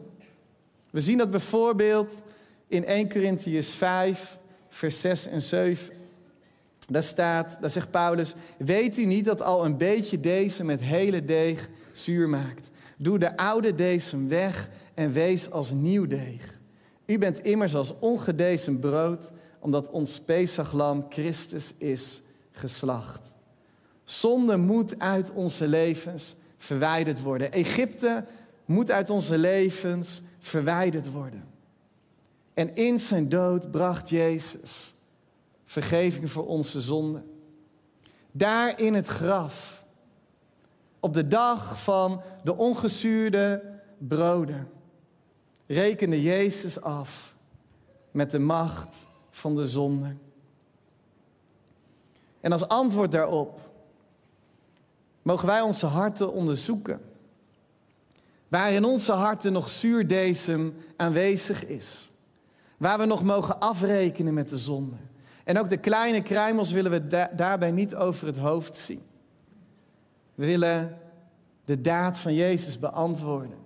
We 0.90 1.00
zien 1.00 1.18
dat 1.18 1.32
bijvoorbeeld 1.32 2.22
in 2.68 2.86
1 2.86 3.10
Corinthians 3.10 3.76
5, 3.76 4.40
vers 4.70 5.02
6 5.02 5.28
en 5.28 5.42
7. 5.42 5.94
Daar 6.90 7.04
staat, 7.04 7.58
daar 7.62 7.70
zegt 7.70 7.92
Paulus, 7.92 8.34
weet 8.58 8.98
u 8.98 9.06
niet 9.06 9.26
dat 9.26 9.42
al 9.42 9.66
een 9.66 9.78
beetje 9.78 10.20
deze 10.20 10.64
met 10.64 10.82
hele 10.82 11.26
deeg 11.26 11.70
zuur 11.92 12.30
maakt? 12.30 12.70
Doe 12.98 13.20
de 13.20 13.38
oude 13.38 13.76
deze 13.76 14.26
weg 14.26 14.70
en 14.94 15.12
wees 15.12 15.52
als 15.52 15.72
nieuw 15.72 16.08
deeg. 16.08 16.60
U 17.06 17.18
bent 17.18 17.40
immers 17.40 17.76
als 17.76 17.94
ongedezen 18.00 18.80
brood, 18.80 19.32
omdat 19.60 19.90
ons 19.90 20.20
Pesachlam 20.20 21.06
Christus 21.10 21.74
is 21.78 22.22
geslacht. 22.52 23.34
Zonde 24.04 24.58
moet 24.58 25.00
uit 25.00 25.32
onze 25.32 25.68
levens 25.68 26.36
verwijderd 26.58 27.22
worden. 27.22 27.52
Egypte 27.52 28.26
moet 28.66 28.92
uit 28.92 29.10
onze 29.10 29.38
levens 29.38 30.22
verwijderd 30.40 31.12
worden. 31.12 31.44
En 32.60 32.76
in 32.76 33.00
zijn 33.00 33.30
dood 33.30 33.72
bracht 33.72 34.10
Jezus 34.10 34.96
vergeving 35.66 36.32
voor 36.32 36.48
onze 36.48 36.82
zonden. 36.82 37.32
Daar 38.32 38.80
in 38.80 38.94
het 38.94 39.08
graf, 39.08 39.86
op 41.00 41.14
de 41.14 41.28
dag 41.28 41.82
van 41.82 42.22
de 42.44 42.58
ongezuurde 42.58 43.64
broden, 43.98 44.70
rekende 45.68 46.22
Jezus 46.22 46.82
af 46.82 47.36
met 48.12 48.32
de 48.32 48.40
macht 48.40 49.08
van 49.32 49.56
de 49.56 49.68
zonde. 49.68 50.16
En 52.40 52.52
als 52.52 52.68
antwoord 52.68 53.12
daarop 53.12 53.60
mogen 55.22 55.48
wij 55.48 55.62
onze 55.62 55.86
harten 55.86 56.34
onderzoeken. 56.34 57.02
Waar 58.48 58.72
in 58.72 58.86
onze 58.86 59.12
harten 59.12 59.52
nog 59.52 59.70
zuurdesem 59.70 60.76
aanwezig 60.96 61.66
is. 61.66 62.09
Waar 62.80 62.98
we 62.98 63.06
nog 63.06 63.24
mogen 63.24 63.60
afrekenen 63.60 64.34
met 64.34 64.50
de 64.50 64.58
zonde. 64.58 64.96
En 65.44 65.60
ook 65.60 65.70
de 65.70 65.78
kleine 65.78 66.22
kruimels 66.22 66.72
willen 66.72 66.92
we 66.92 67.30
daarbij 67.36 67.72
niet 67.72 67.96
over 67.96 68.28
het 68.28 68.38
hoofd 68.38 68.76
zien. 68.76 69.02
We 70.36 70.46
willen 70.46 70.98
de 71.66 71.82
daad 71.82 72.18
van 72.18 72.34
Jezus 72.34 72.80
beantwoorden. 72.80 73.58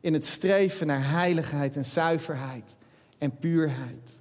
In 0.00 0.12
het 0.12 0.26
streven 0.26 0.86
naar 0.86 1.10
heiligheid 1.10 1.76
en 1.76 1.84
zuiverheid 1.84 2.76
en 3.18 3.36
puurheid. 3.38 4.20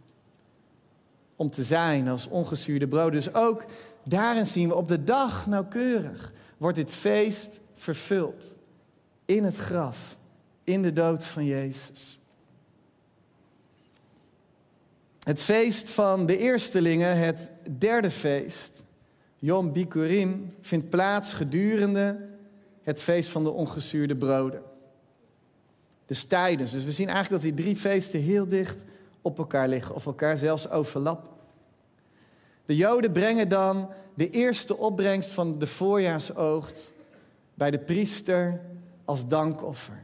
Om 1.36 1.50
te 1.50 1.64
zijn 1.64 2.08
als 2.08 2.28
ongezuurde 2.28 2.88
brood. 2.88 3.12
Dus 3.12 3.34
ook 3.34 3.66
daarin 4.04 4.46
zien 4.46 4.68
we 4.68 4.76
op 4.76 4.88
de 4.88 5.04
dag 5.04 5.48
nauwkeurig 5.48 6.34
wordt 6.58 6.78
dit 6.78 6.92
feest 6.92 7.62
vervuld. 7.74 8.56
In 9.26 9.44
het 9.44 9.56
graf, 9.56 10.18
in 10.64 10.82
de 10.82 10.94
dood 10.94 11.26
van 11.26 11.46
Jezus. 11.46 12.21
Het 15.24 15.42
feest 15.42 15.90
van 15.90 16.26
de 16.26 16.38
eerstelingen, 16.38 17.18
het 17.18 17.52
derde 17.78 18.12
feest, 18.12 18.84
Yom 19.38 19.72
Bikurim, 19.72 20.56
vindt 20.62 20.90
plaats 20.90 21.34
gedurende 21.34 22.30
het 22.82 23.02
feest 23.02 23.30
van 23.30 23.44
de 23.44 23.50
ongezuurde 23.50 24.16
broden. 24.16 24.62
Dus 26.06 26.24
tijdens. 26.24 26.72
Dus 26.72 26.84
we 26.84 26.92
zien 26.92 27.08
eigenlijk 27.08 27.44
dat 27.44 27.56
die 27.56 27.66
drie 27.66 27.76
feesten 27.76 28.20
heel 28.20 28.48
dicht 28.48 28.84
op 29.22 29.38
elkaar 29.38 29.68
liggen, 29.68 29.96
of 29.96 30.06
elkaar 30.06 30.38
zelfs 30.38 30.70
overlappen. 30.70 31.30
De 32.66 32.76
Joden 32.76 33.12
brengen 33.12 33.50
dan 33.50 33.90
de 34.14 34.30
eerste 34.30 34.78
opbrengst 34.78 35.32
van 35.32 35.60
de 35.60 35.68
voorjaarsoogst 35.68 36.94
bij 37.54 37.72
de 37.72 37.80
priester 37.80 38.62
als 39.06 39.28
dankoffer. 39.28 40.04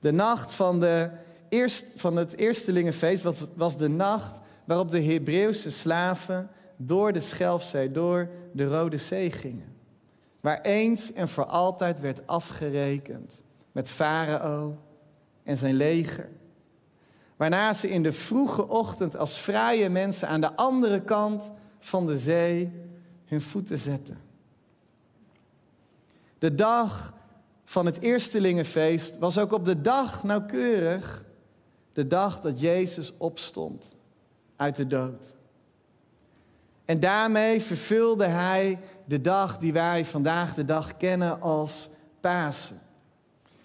De 0.00 0.12
nacht 0.12 0.52
van 0.52 0.80
de 0.80 1.10
eerst, 1.54 1.84
van 1.96 2.16
het 2.16 2.36
Eerstelingenfeest 2.36 3.22
was, 3.22 3.44
was 3.54 3.76
de 3.76 3.88
nacht 3.88 4.40
waarop 4.64 4.90
de 4.90 5.02
Hebreeuwse 5.02 5.70
slaven 5.70 6.50
door 6.76 7.12
de 7.12 7.20
Schelfzee, 7.20 7.90
door 7.90 8.28
de 8.52 8.66
Rode 8.66 8.98
Zee 8.98 9.30
gingen. 9.30 9.74
Waar 10.40 10.60
eens 10.60 11.12
en 11.12 11.28
voor 11.28 11.46
altijd 11.46 12.00
werd 12.00 12.26
afgerekend 12.26 13.42
met 13.72 13.90
Farao 13.90 14.78
en 15.42 15.56
zijn 15.56 15.74
leger. 15.74 16.28
Waarna 17.36 17.72
ze 17.72 17.90
in 17.90 18.02
de 18.02 18.12
vroege 18.12 18.68
ochtend 18.68 19.16
als 19.16 19.38
vrije 19.38 19.88
mensen 19.88 20.28
aan 20.28 20.40
de 20.40 20.56
andere 20.56 21.02
kant 21.02 21.50
van 21.78 22.06
de 22.06 22.18
zee 22.18 22.72
hun 23.24 23.40
voeten 23.40 23.78
zetten. 23.78 24.18
De 26.38 26.54
dag 26.54 27.14
van 27.64 27.86
het 27.86 28.00
Eerstelingenfeest 28.00 29.18
was 29.18 29.38
ook 29.38 29.52
op 29.52 29.64
de 29.64 29.80
dag 29.80 30.24
nauwkeurig 30.24 31.24
de 31.94 32.06
dag 32.06 32.40
dat 32.40 32.60
Jezus 32.60 33.12
opstond 33.16 33.94
uit 34.56 34.76
de 34.76 34.86
dood. 34.86 35.34
En 36.84 37.00
daarmee 37.00 37.60
vervulde 37.60 38.26
hij 38.26 38.78
de 39.04 39.20
dag 39.20 39.58
die 39.58 39.72
wij 39.72 40.04
vandaag 40.04 40.54
de 40.54 40.64
dag 40.64 40.96
kennen 40.96 41.40
als 41.40 41.88
Pasen. 42.20 42.80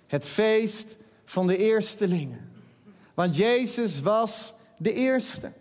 Het 0.07 0.25
feest 0.25 0.97
van 1.25 1.47
de 1.47 1.57
eerstelingen. 1.57 2.51
Want 3.13 3.35
Jezus 3.35 4.01
was 4.01 4.53
de 4.77 4.93
eerste. 4.93 5.51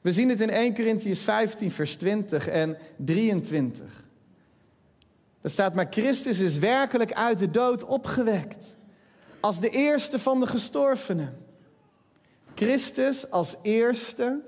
We 0.00 0.12
zien 0.12 0.28
het 0.28 0.40
in 0.40 0.50
1 0.50 0.74
Corinthians 0.74 1.22
15, 1.22 1.70
vers 1.70 1.96
20 1.96 2.48
en 2.48 2.76
23. 2.96 4.04
Er 5.40 5.50
staat, 5.50 5.74
maar 5.74 5.86
Christus 5.90 6.38
is 6.38 6.58
werkelijk 6.58 7.12
uit 7.12 7.38
de 7.38 7.50
dood 7.50 7.84
opgewekt. 7.84 8.76
Als 9.40 9.60
de 9.60 9.70
eerste 9.70 10.18
van 10.18 10.40
de 10.40 10.46
gestorvenen. 10.46 11.41
Christus 12.54 13.30
als 13.30 13.56
eerste 13.62 14.40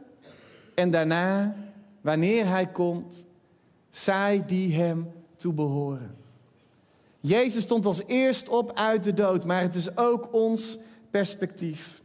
en 0.75 0.91
daarna, 0.91 1.57
wanneer 2.01 2.49
hij 2.49 2.67
komt, 2.67 3.25
zij 3.91 4.45
die 4.47 4.75
hem 4.75 5.13
toebehoren. 5.37 6.17
Jezus 7.21 7.63
stond 7.63 7.87
als 7.87 8.05
eerst 8.07 8.49
op 8.49 8.79
uit 8.79 9.03
de 9.03 9.15
dood, 9.15 9.45
maar 9.45 9.61
het 9.61 9.75
is 9.75 9.97
ook 9.97 10.33
ons 10.33 10.79
perspectief. 11.11 12.03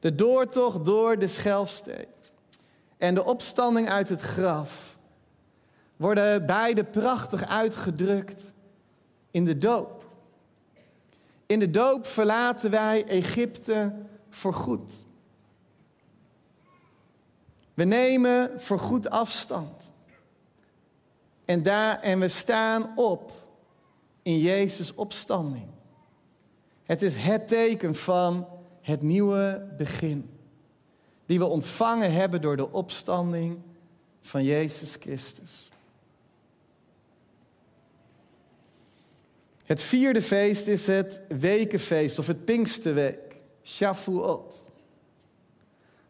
De 0.00 0.14
doortocht 0.14 0.84
door 0.84 1.18
de 1.18 1.26
Schelfsteek 1.26 2.08
en 2.96 3.14
de 3.14 3.24
opstanding 3.24 3.88
uit 3.88 4.08
het 4.08 4.20
graf 4.20 4.98
worden 5.96 6.46
beide 6.46 6.84
prachtig 6.84 7.48
uitgedrukt 7.48 8.52
in 9.30 9.44
de 9.44 9.58
doop. 9.58 10.06
In 11.46 11.58
de 11.58 11.70
doop 11.70 12.06
verlaten 12.06 12.70
wij 12.70 13.04
Egypte 13.04 13.92
voorgoed. 14.30 14.92
We 17.74 17.84
nemen 17.84 18.60
voorgoed 18.60 19.10
afstand. 19.10 19.92
En, 21.44 21.62
daar, 21.62 22.00
en 22.00 22.18
we 22.18 22.28
staan 22.28 22.92
op 22.96 23.32
in 24.22 24.38
Jezus' 24.38 24.94
opstanding. 24.94 25.66
Het 26.84 27.02
is 27.02 27.16
het 27.16 27.48
teken 27.48 27.94
van 27.94 28.46
het 28.80 29.02
nieuwe 29.02 29.68
begin. 29.76 30.30
Die 31.26 31.38
we 31.38 31.44
ontvangen 31.44 32.12
hebben 32.12 32.40
door 32.40 32.56
de 32.56 32.72
opstanding 32.72 33.58
van 34.22 34.44
Jezus 34.44 34.96
Christus. 35.00 35.70
Het 39.64 39.82
vierde 39.82 40.22
feest 40.22 40.66
is 40.66 40.86
het 40.86 41.20
wekenfeest 41.28 42.18
of 42.18 42.26
het 42.26 42.44
Pinksterweek, 42.44 43.27
Shavuot. 43.68 44.54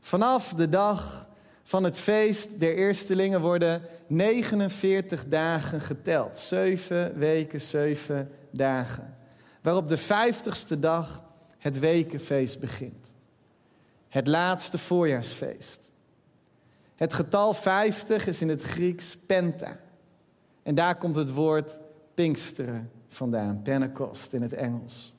Vanaf 0.00 0.52
de 0.54 0.68
dag 0.68 1.28
van 1.62 1.84
het 1.84 1.98
feest 1.98 2.60
der 2.60 2.76
eerstelingen 2.76 3.40
worden 3.40 3.82
49 4.06 5.24
dagen 5.28 5.80
geteld. 5.80 6.38
Zeven 6.38 7.18
weken, 7.18 7.60
zeven 7.60 8.30
dagen. 8.50 9.16
Waarop 9.62 9.88
de 9.88 9.96
vijftigste 9.96 10.78
dag 10.78 11.22
het 11.58 11.78
wekenfeest 11.78 12.60
begint. 12.60 13.06
Het 14.08 14.26
laatste 14.26 14.78
voorjaarsfeest. 14.78 15.90
Het 16.94 17.14
getal 17.14 17.54
50 17.54 18.26
is 18.26 18.40
in 18.40 18.48
het 18.48 18.62
Grieks 18.62 19.16
penta. 19.16 19.76
En 20.62 20.74
daar 20.74 20.96
komt 20.96 21.14
het 21.14 21.32
woord 21.32 21.78
Pinksteren 22.14 22.90
vandaan, 23.08 23.62
Pentecost 23.62 24.32
in 24.32 24.42
het 24.42 24.52
Engels. 24.52 25.16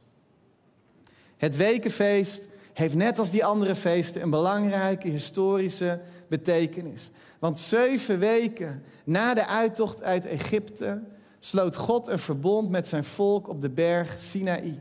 Het 1.39 1.55
wekenfeest 1.55 2.43
heeft 2.73 2.95
net 2.95 3.19
als 3.19 3.29
die 3.29 3.45
andere 3.45 3.75
feesten 3.75 4.21
een 4.21 4.29
belangrijke 4.29 5.07
historische 5.07 5.99
betekenis. 6.27 7.09
Want 7.39 7.59
zeven 7.59 8.19
weken 8.19 8.83
na 9.03 9.33
de 9.33 9.47
uittocht 9.47 10.03
uit 10.03 10.25
Egypte 10.25 11.01
sloot 11.39 11.75
God 11.75 12.07
een 12.07 12.19
verbond 12.19 12.69
met 12.69 12.87
zijn 12.87 13.03
volk 13.03 13.47
op 13.47 13.61
de 13.61 13.69
berg 13.69 14.19
Sinaï. 14.19 14.79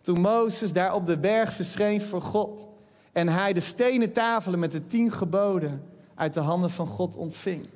Toen 0.00 0.20
Mozes 0.20 0.72
daar 0.72 0.94
op 0.94 1.06
de 1.06 1.18
berg 1.18 1.52
verscheen 1.52 2.02
voor 2.02 2.22
God 2.22 2.66
en 3.12 3.28
hij 3.28 3.52
de 3.52 3.60
stenen 3.60 4.12
tafelen 4.12 4.58
met 4.58 4.72
de 4.72 4.86
tien 4.86 5.12
geboden 5.12 5.82
uit 6.14 6.34
de 6.34 6.40
handen 6.40 6.70
van 6.70 6.86
God 6.86 7.16
ontving. 7.16 7.68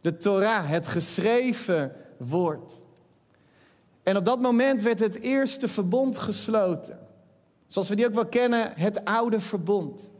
De 0.00 0.16
Torah, 0.16 0.68
het 0.68 0.86
geschreven 0.86 1.92
woord. 2.16 2.80
En 4.02 4.16
op 4.16 4.24
dat 4.24 4.40
moment 4.40 4.82
werd 4.82 4.98
het 4.98 5.20
eerste 5.20 5.68
verbond 5.68 6.18
gesloten. 6.18 6.98
Zoals 7.66 7.88
we 7.88 7.96
die 7.96 8.06
ook 8.06 8.14
wel 8.14 8.26
kennen, 8.26 8.72
het 8.76 9.04
oude 9.04 9.40
verbond. 9.40 10.10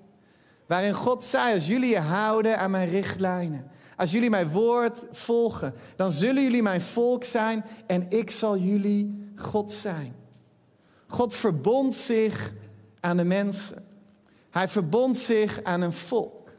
Waarin 0.66 0.94
God 0.94 1.24
zei, 1.24 1.54
als 1.54 1.66
jullie 1.66 1.90
je 1.90 1.98
houden 1.98 2.58
aan 2.58 2.70
mijn 2.70 2.88
richtlijnen, 2.88 3.70
als 3.96 4.10
jullie 4.10 4.30
mijn 4.30 4.50
woord 4.50 5.04
volgen, 5.10 5.74
dan 5.96 6.10
zullen 6.10 6.42
jullie 6.42 6.62
mijn 6.62 6.80
volk 6.80 7.24
zijn 7.24 7.64
en 7.86 8.06
ik 8.08 8.30
zal 8.30 8.56
jullie 8.56 9.30
God 9.36 9.72
zijn. 9.72 10.14
God 11.06 11.34
verbond 11.34 11.94
zich 11.94 12.52
aan 13.00 13.16
de 13.16 13.24
mensen. 13.24 13.84
Hij 14.50 14.68
verbond 14.68 15.18
zich 15.18 15.62
aan 15.62 15.80
een 15.80 15.92
volk. 15.92 16.50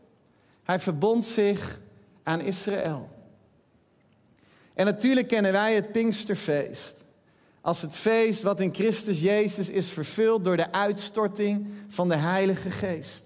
Hij 0.63 0.79
verbond 0.79 1.25
zich 1.25 1.79
aan 2.23 2.41
Israël. 2.41 3.09
En 4.73 4.85
natuurlijk 4.85 5.27
kennen 5.27 5.51
wij 5.51 5.75
het 5.75 5.91
Pinksterfeest 5.91 7.05
als 7.61 7.81
het 7.81 7.95
feest 7.95 8.41
wat 8.41 8.59
in 8.59 8.73
Christus 8.73 9.19
Jezus 9.19 9.69
is 9.69 9.89
vervuld 9.89 10.43
door 10.43 10.57
de 10.57 10.71
uitstorting 10.71 11.67
van 11.87 12.09
de 12.09 12.15
Heilige 12.15 12.69
Geest. 12.69 13.23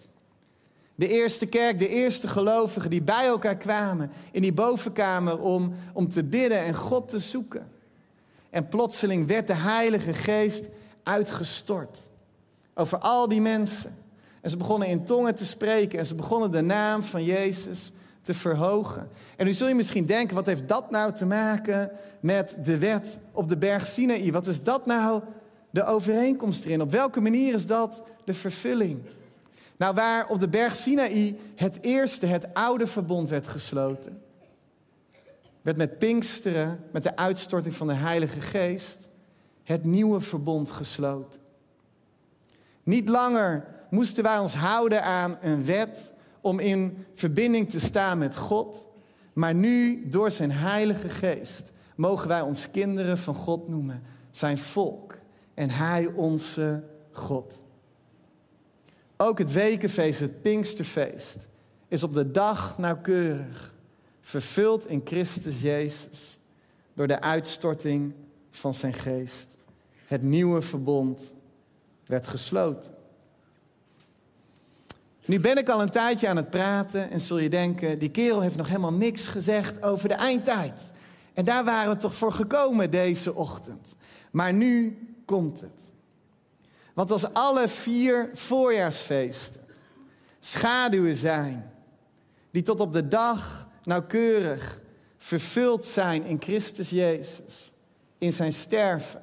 De 0.95 1.07
eerste 1.07 1.45
kerk, 1.45 1.79
de 1.79 1.87
eerste 1.87 2.27
gelovigen 2.27 2.89
die 2.89 3.01
bij 3.01 3.25
elkaar 3.25 3.57
kwamen 3.57 4.11
in 4.31 4.41
die 4.41 4.53
bovenkamer 4.53 5.39
om, 5.39 5.75
om 5.93 6.09
te 6.09 6.23
bidden 6.23 6.59
en 6.59 6.75
God 6.75 7.09
te 7.09 7.19
zoeken. 7.19 7.67
En 8.49 8.67
plotseling 8.67 9.27
werd 9.27 9.47
de 9.47 9.53
Heilige 9.53 10.13
Geest 10.13 10.65
uitgestort 11.03 11.99
over 12.73 12.97
al 12.97 13.27
die 13.27 13.41
mensen. 13.41 13.95
En 14.41 14.49
ze 14.49 14.57
begonnen 14.57 14.87
in 14.87 15.05
tongen 15.05 15.35
te 15.35 15.45
spreken 15.45 15.99
en 15.99 16.05
ze 16.05 16.15
begonnen 16.15 16.51
de 16.51 16.61
naam 16.61 17.03
van 17.03 17.23
Jezus 17.23 17.91
te 18.25 18.33
verhogen. 18.33 19.09
En 19.37 19.45
nu 19.45 19.53
zul 19.53 19.67
je 19.67 19.75
misschien 19.75 20.05
denken, 20.05 20.35
wat 20.35 20.45
heeft 20.45 20.67
dat 20.67 20.91
nou 20.91 21.13
te 21.13 21.25
maken 21.25 21.91
met 22.19 22.57
de 22.63 22.77
wet 22.77 23.19
op 23.31 23.49
de 23.49 23.57
berg 23.57 23.85
Sinaï? 23.85 24.31
Wat 24.31 24.47
is 24.47 24.63
dat 24.63 24.85
nou 24.85 25.21
de 25.69 25.85
overeenkomst 25.85 26.65
erin? 26.65 26.81
Op 26.81 26.91
welke 26.91 27.21
manier 27.21 27.53
is 27.53 27.65
dat 27.65 28.03
de 28.23 28.33
vervulling? 28.33 28.99
Nou, 29.77 29.95
waar 29.95 30.29
op 30.29 30.39
de 30.39 30.47
berg 30.47 30.75
Sinaï 30.75 31.39
het 31.55 31.77
eerste, 31.81 32.25
het 32.25 32.53
oude 32.53 32.87
verbond 32.87 33.29
werd 33.29 33.47
gesloten, 33.47 34.21
werd 35.61 35.77
met 35.77 35.97
Pinksteren, 35.97 36.79
met 36.91 37.03
de 37.03 37.15
uitstorting 37.15 37.75
van 37.75 37.87
de 37.87 37.93
Heilige 37.93 38.41
Geest, 38.41 39.07
het 39.63 39.83
nieuwe 39.83 40.21
verbond 40.21 40.71
gesloten. 40.71 41.41
Niet 42.83 43.09
langer 43.09 43.65
moesten 43.89 44.23
wij 44.23 44.37
ons 44.37 44.53
houden 44.53 45.03
aan 45.03 45.37
een 45.41 45.65
wet 45.65 46.13
om 46.45 46.59
in 46.59 47.05
verbinding 47.13 47.69
te 47.69 47.79
staan 47.79 48.17
met 48.17 48.35
God, 48.35 48.87
maar 49.33 49.55
nu 49.55 50.09
door 50.09 50.31
zijn 50.31 50.51
Heilige 50.51 51.09
Geest 51.09 51.71
mogen 51.95 52.27
wij 52.27 52.41
ons 52.41 52.71
kinderen 52.71 53.17
van 53.17 53.35
God 53.35 53.67
noemen, 53.67 54.03
zijn 54.31 54.57
volk 54.57 55.17
en 55.53 55.69
Hij 55.69 56.05
onze 56.05 56.83
God. 57.11 57.63
Ook 59.17 59.37
het 59.37 59.51
wekenfeest, 59.51 60.19
het 60.19 60.41
Pinksterfeest, 60.41 61.47
is 61.87 62.03
op 62.03 62.13
de 62.13 62.31
dag 62.31 62.77
nauwkeurig 62.77 63.73
vervuld 64.21 64.87
in 64.87 65.01
Christus 65.03 65.61
Jezus 65.61 66.37
door 66.93 67.07
de 67.07 67.21
uitstorting 67.21 68.13
van 68.51 68.73
zijn 68.73 68.93
geest. 68.93 69.47
Het 70.05 70.21
nieuwe 70.21 70.61
verbond 70.61 71.33
werd 72.05 72.27
gesloten. 72.27 72.94
Nu 75.25 75.39
ben 75.39 75.57
ik 75.57 75.69
al 75.69 75.81
een 75.81 75.89
tijdje 75.89 76.27
aan 76.27 76.35
het 76.35 76.49
praten 76.49 77.09
en 77.09 77.19
zul 77.19 77.37
je 77.37 77.49
denken, 77.49 77.99
die 77.99 78.11
kerel 78.11 78.41
heeft 78.41 78.55
nog 78.55 78.67
helemaal 78.67 78.93
niks 78.93 79.27
gezegd 79.27 79.83
over 79.83 80.07
de 80.09 80.13
eindtijd. 80.13 80.91
En 81.33 81.45
daar 81.45 81.63
waren 81.63 81.93
we 81.93 81.97
toch 81.97 82.15
voor 82.15 82.31
gekomen 82.31 82.91
deze 82.91 83.33
ochtend. 83.33 83.95
Maar 84.31 84.53
nu 84.53 84.97
komt 85.25 85.61
het. 85.61 85.91
Want 86.93 87.11
als 87.11 87.33
alle 87.33 87.67
vier 87.67 88.29
voorjaarsfeesten 88.33 89.61
schaduwen 90.39 91.15
zijn, 91.15 91.71
die 92.51 92.61
tot 92.61 92.79
op 92.79 92.93
de 92.93 93.07
dag 93.07 93.67
nauwkeurig 93.83 94.81
vervuld 95.17 95.85
zijn 95.85 96.23
in 96.23 96.41
Christus 96.41 96.89
Jezus, 96.89 97.71
in 98.17 98.33
zijn 98.33 98.53
sterven, 98.53 99.21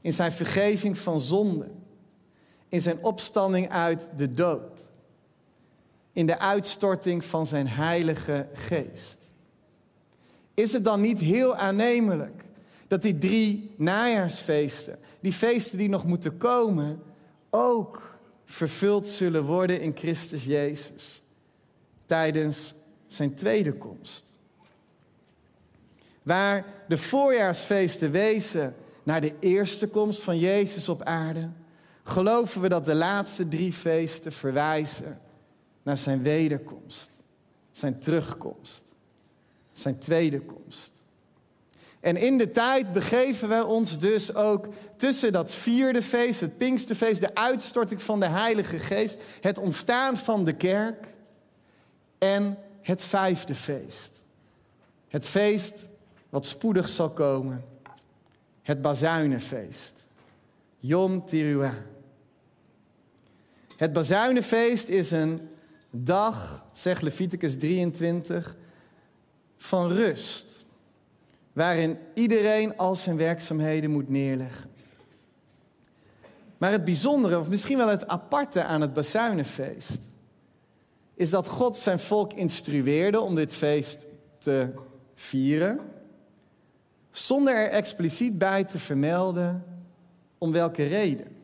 in 0.00 0.12
zijn 0.12 0.32
vergeving 0.32 0.98
van 0.98 1.20
zonden, 1.20 1.82
in 2.68 2.80
zijn 2.80 3.04
opstanding 3.04 3.70
uit 3.70 4.10
de 4.16 4.34
dood, 4.34 4.87
in 6.18 6.26
de 6.26 6.38
uitstorting 6.38 7.24
van 7.24 7.46
zijn 7.46 7.68
Heilige 7.68 8.46
Geest. 8.52 9.30
Is 10.54 10.72
het 10.72 10.84
dan 10.84 11.00
niet 11.00 11.20
heel 11.20 11.56
aannemelijk 11.56 12.44
dat 12.88 13.02
die 13.02 13.18
drie 13.18 13.74
najaarsfeesten, 13.76 14.98
die 15.20 15.32
feesten 15.32 15.78
die 15.78 15.88
nog 15.88 16.04
moeten 16.04 16.36
komen, 16.36 17.02
ook 17.50 18.18
vervuld 18.44 19.08
zullen 19.08 19.44
worden 19.44 19.80
in 19.80 19.96
Christus 19.96 20.44
Jezus 20.44 21.22
tijdens 22.06 22.74
zijn 23.06 23.34
tweede 23.34 23.72
komst. 23.72 24.34
Waar 26.22 26.64
de 26.88 26.96
voorjaarsfeesten 26.96 28.10
wezen 28.10 28.74
naar 29.02 29.20
de 29.20 29.34
eerste 29.40 29.88
komst 29.88 30.22
van 30.22 30.38
Jezus 30.38 30.88
op 30.88 31.02
aarde, 31.02 31.48
geloven 32.02 32.60
we 32.60 32.68
dat 32.68 32.84
de 32.84 32.94
laatste 32.94 33.48
drie 33.48 33.72
feesten 33.72 34.32
verwijzen 34.32 35.26
naar 35.88 35.98
zijn 35.98 36.22
wederkomst, 36.22 37.10
zijn 37.70 37.98
terugkomst, 37.98 38.94
zijn 39.72 39.98
tweede 39.98 40.40
komst. 40.40 41.04
En 42.00 42.16
in 42.16 42.38
de 42.38 42.50
tijd 42.50 42.92
begeven 42.92 43.48
we 43.48 43.64
ons 43.64 43.98
dus 43.98 44.34
ook 44.34 44.68
tussen 44.96 45.32
dat 45.32 45.52
vierde 45.52 46.02
feest, 46.02 46.40
het 46.40 46.56
Pinksterfeest, 46.56 47.20
de 47.20 47.34
uitstorting 47.34 48.02
van 48.02 48.20
de 48.20 48.26
Heilige 48.26 48.78
Geest, 48.78 49.20
het 49.40 49.58
ontstaan 49.58 50.18
van 50.18 50.44
de 50.44 50.52
kerk 50.52 51.06
en 52.18 52.58
het 52.82 53.02
vijfde 53.02 53.54
feest. 53.54 54.24
Het 55.08 55.24
feest 55.24 55.88
wat 56.28 56.46
spoedig 56.46 56.88
zal 56.88 57.10
komen. 57.10 57.64
Het 58.62 58.82
Bazuinenfeest. 58.82 60.06
Yom 60.78 61.26
Teruah. 61.26 61.74
Het 63.76 63.92
Bazuinenfeest 63.92 64.88
is 64.88 65.10
een 65.10 65.48
dag, 65.90 66.66
zegt 66.72 67.02
Leviticus 67.02 67.58
23, 67.58 68.56
van 69.56 69.92
rust. 69.92 70.64
Waarin 71.52 71.98
iedereen 72.14 72.76
al 72.76 72.96
zijn 72.96 73.16
werkzaamheden 73.16 73.90
moet 73.90 74.08
neerleggen. 74.08 74.70
Maar 76.58 76.72
het 76.72 76.84
bijzondere, 76.84 77.38
of 77.38 77.48
misschien 77.48 77.76
wel 77.76 77.88
het 77.88 78.08
aparte 78.08 78.64
aan 78.64 78.80
het 78.80 78.92
Bazuinenfeest, 78.92 80.00
is 81.14 81.30
dat 81.30 81.48
God 81.48 81.76
zijn 81.76 81.98
volk 81.98 82.32
instrueerde 82.32 83.20
om 83.20 83.34
dit 83.34 83.54
feest 83.54 84.06
te 84.38 84.70
vieren, 85.14 85.80
zonder 87.10 87.54
er 87.54 87.70
expliciet 87.70 88.38
bij 88.38 88.64
te 88.64 88.78
vermelden 88.78 89.64
om 90.38 90.52
welke 90.52 90.86
reden. 90.86 91.37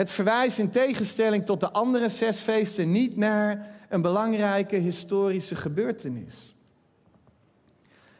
Het 0.00 0.10
verwijst 0.10 0.58
in 0.58 0.70
tegenstelling 0.70 1.46
tot 1.46 1.60
de 1.60 1.70
andere 1.70 2.08
zes 2.08 2.40
feesten 2.40 2.90
niet 2.90 3.16
naar 3.16 3.66
een 3.88 4.02
belangrijke 4.02 4.76
historische 4.76 5.56
gebeurtenis. 5.56 6.54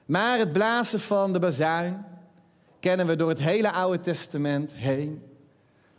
Maar 0.07 0.39
het 0.39 0.53
blazen 0.53 1.01
van 1.01 1.33
de 1.33 1.39
bazuin 1.39 2.05
kennen 2.81 3.07
we 3.07 3.17
door 3.17 3.29
het 3.29 3.39
hele 3.39 3.73
Oude 3.73 4.01
Testament 4.01 4.73
heen 4.75 5.23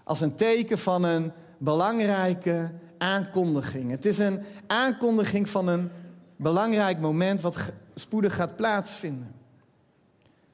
als 0.04 0.22
een 0.22 0.36
teken 0.36 0.78
van 0.78 1.04
een 1.04 1.32
belangrijke 1.58 2.72
aankondiging. 2.98 3.92
Het 3.92 4.06
is 4.06 4.18
een 4.18 4.44
aankondiging 4.68 5.50
van 5.50 5.68
een 5.68 5.92
belangrijk 6.36 7.00
moment 7.00 7.42
wat 7.42 7.72
spoedig 7.96 8.36
gaat 8.36 8.56
plaatsvinden. 8.56 9.34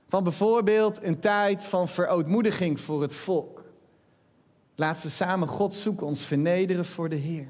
Van 0.10 0.24
bijvoorbeeld 0.24 1.04
een 1.04 1.20
tijd 1.20 1.66
van 1.66 1.88
verootmoediging 1.88 2.80
voor 2.80 3.02
het 3.02 3.14
volk. 3.14 3.57
Laten 4.80 5.02
we 5.02 5.10
samen 5.10 5.48
God 5.48 5.74
zoeken, 5.74 6.08
ons 6.08 6.26
vernederen 6.26 6.86
voor 6.86 7.10
de 7.10 7.16
Heer. 7.16 7.48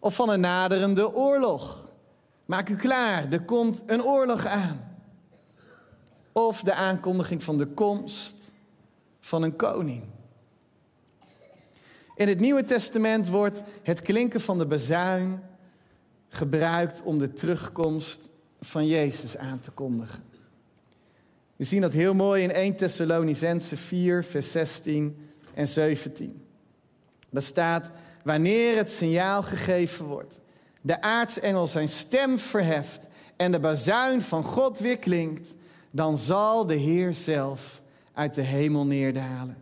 Of 0.00 0.14
van 0.14 0.28
een 0.28 0.40
naderende 0.40 1.14
oorlog. 1.14 1.88
Maak 2.44 2.68
u 2.68 2.76
klaar, 2.76 3.32
er 3.32 3.42
komt 3.42 3.82
een 3.86 4.02
oorlog 4.02 4.46
aan. 4.46 4.98
Of 6.32 6.62
de 6.62 6.74
aankondiging 6.74 7.42
van 7.42 7.58
de 7.58 7.66
komst 7.66 8.52
van 9.20 9.42
een 9.42 9.56
koning. 9.56 10.02
In 12.14 12.28
het 12.28 12.40
Nieuwe 12.40 12.64
Testament 12.64 13.28
wordt 13.28 13.62
het 13.82 14.02
klinken 14.02 14.40
van 14.40 14.58
de 14.58 14.66
bazuin 14.66 15.42
gebruikt 16.28 17.02
om 17.02 17.18
de 17.18 17.32
terugkomst 17.32 18.28
van 18.60 18.86
Jezus 18.86 19.36
aan 19.36 19.60
te 19.60 19.70
kondigen. 19.70 20.22
We 21.56 21.64
zien 21.64 21.80
dat 21.80 21.92
heel 21.92 22.14
mooi 22.14 22.42
in 22.42 22.50
1 22.50 22.76
Thessalonicense 22.76 23.76
4, 23.76 24.24
vers 24.24 24.50
16 24.50 25.27
en 25.58 25.68
17. 25.68 26.42
Daar 27.30 27.42
staat, 27.42 27.90
wanneer 28.24 28.76
het 28.76 28.90
signaal 28.90 29.42
gegeven 29.42 30.04
wordt, 30.04 30.38
de 30.80 31.02
aartsengel 31.02 31.68
zijn 31.68 31.88
stem 31.88 32.38
verheft 32.38 33.06
en 33.36 33.52
de 33.52 33.58
bazuin 33.58 34.22
van 34.22 34.44
God 34.44 34.78
weer 34.78 34.98
klinkt, 34.98 35.54
dan 35.90 36.18
zal 36.18 36.66
de 36.66 36.74
Heer 36.74 37.14
zelf 37.14 37.82
uit 38.12 38.34
de 38.34 38.42
hemel 38.42 38.86
neerdalen. 38.86 39.56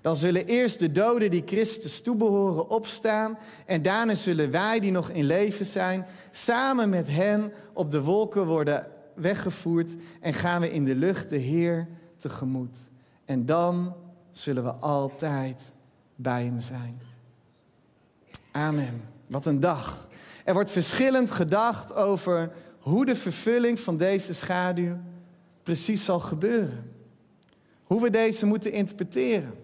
Dan 0.00 0.16
zullen 0.16 0.46
eerst 0.46 0.78
de 0.78 0.92
doden 0.92 1.30
die 1.30 1.42
Christus 1.46 2.00
toebehoren 2.00 2.70
opstaan 2.70 3.38
en 3.66 3.82
daarna 3.82 4.14
zullen 4.14 4.50
wij 4.50 4.80
die 4.80 4.92
nog 4.92 5.10
in 5.10 5.24
leven 5.24 5.66
zijn 5.66 6.06
samen 6.30 6.88
met 6.88 7.08
hen 7.08 7.52
op 7.72 7.90
de 7.90 8.02
wolken 8.02 8.46
worden 8.46 8.86
weggevoerd 9.14 9.90
en 10.20 10.32
gaan 10.32 10.60
we 10.60 10.72
in 10.72 10.84
de 10.84 10.94
lucht 10.94 11.28
de 11.28 11.38
Heer 11.38 11.88
tegemoet. 12.16 12.78
En 13.24 13.46
dan 13.46 13.94
zullen 14.38 14.64
we 14.64 14.72
altijd 14.72 15.72
bij 16.14 16.44
Hem 16.44 16.60
zijn. 16.60 17.00
Amen. 18.50 19.02
Wat 19.26 19.46
een 19.46 19.60
dag. 19.60 20.08
Er 20.44 20.54
wordt 20.54 20.70
verschillend 20.70 21.30
gedacht 21.30 21.94
over 21.94 22.52
hoe 22.78 23.04
de 23.04 23.16
vervulling 23.16 23.80
van 23.80 23.96
deze 23.96 24.34
schaduw 24.34 24.96
precies 25.62 26.04
zal 26.04 26.18
gebeuren. 26.18 26.92
Hoe 27.84 28.02
we 28.02 28.10
deze 28.10 28.46
moeten 28.46 28.72
interpreteren. 28.72 29.54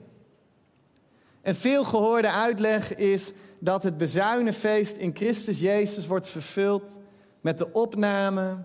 Een 1.43 1.55
veel 1.55 1.85
gehoorde 1.85 2.31
uitleg 2.31 2.95
is 2.95 3.33
dat 3.59 3.83
het 3.83 3.97
bezuinenfeest 3.97 4.97
in 4.97 5.17
Christus 5.17 5.59
Jezus 5.59 6.07
wordt 6.07 6.29
vervuld 6.29 6.99
met 7.41 7.59
de 7.59 7.73
opname 7.73 8.57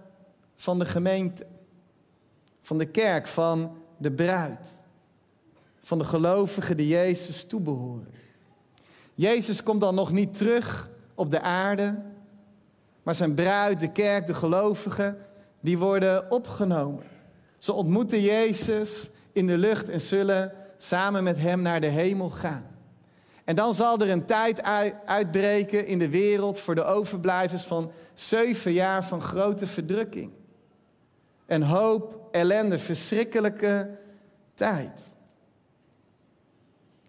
van 0.56 0.80
de 0.80 0.86
gemeente, 0.86 1.46
van 2.62 2.78
de 2.78 2.86
kerk, 2.86 3.28
van 3.28 3.78
de 3.98 4.12
bruid, 4.12 4.80
van 5.88 5.98
de 5.98 6.04
gelovigen 6.04 6.78
die 6.78 6.88
Jezus 6.88 7.44
toebehoren. 7.44 8.08
Jezus 9.14 9.64
komt 9.64 9.82
dan 9.82 9.96
nog 9.96 10.12
niet 10.12 10.38
terug 10.38 10.90
op 11.16 11.30
de 11.30 11.42
aarde, 11.42 12.02
maar 13.04 13.16
zijn 13.16 13.34
bruid, 13.34 13.80
de 13.80 13.92
kerk, 13.92 14.26
de 14.26 14.34
gelovigen, 14.34 15.18
die 15.60 15.78
worden 15.78 16.32
opgenomen. 16.32 17.04
Ze 17.58 17.74
ontmoeten 17.74 18.22
Jezus 18.22 19.10
in 19.32 19.48
de 19.48 19.58
lucht 19.58 19.90
en 19.90 20.02
zullen 20.02 20.54
samen 20.78 21.24
met 21.24 21.38
hem 21.38 21.62
naar 21.62 21.82
de 21.82 21.88
hemel 21.88 22.30
gaan. 22.30 22.66
En 23.44 23.56
dan 23.56 23.74
zal 23.74 24.00
er 24.00 24.10
een 24.10 24.26
tijd 24.26 24.64
uitbreken 25.06 25.86
in 25.86 26.00
de 26.00 26.10
wereld 26.10 26.60
voor 26.60 26.76
de 26.76 26.84
overblijvers 26.84 27.64
van 27.64 27.92
zeven 28.14 28.72
jaar 28.72 29.06
van 29.06 29.22
grote 29.22 29.68
verdrukking. 29.68 30.32
En 31.46 31.62
hoop, 31.62 32.28
ellende, 32.32 32.80
verschrikkelijke 32.80 33.98
tijd. 34.54 35.16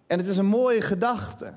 En 0.08 0.18
het 0.18 0.26
is 0.26 0.36
een 0.36 0.46
mooie 0.46 0.80
gedachte 0.80 1.52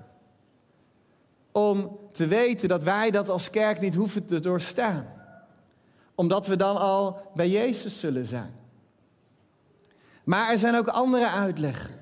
om 1.51 1.99
te 2.11 2.27
weten 2.27 2.69
dat 2.69 2.83
wij 2.83 3.11
dat 3.11 3.29
als 3.29 3.49
kerk 3.49 3.81
niet 3.81 3.95
hoeven 3.95 4.25
te 4.25 4.39
doorstaan. 4.39 5.05
Omdat 6.15 6.47
we 6.47 6.55
dan 6.55 6.77
al 6.77 7.31
bij 7.35 7.49
Jezus 7.49 7.99
zullen 7.99 8.25
zijn. 8.25 8.53
Maar 10.23 10.51
er 10.51 10.57
zijn 10.57 10.75
ook 10.75 10.87
andere 10.87 11.29
uitleggen, 11.29 11.95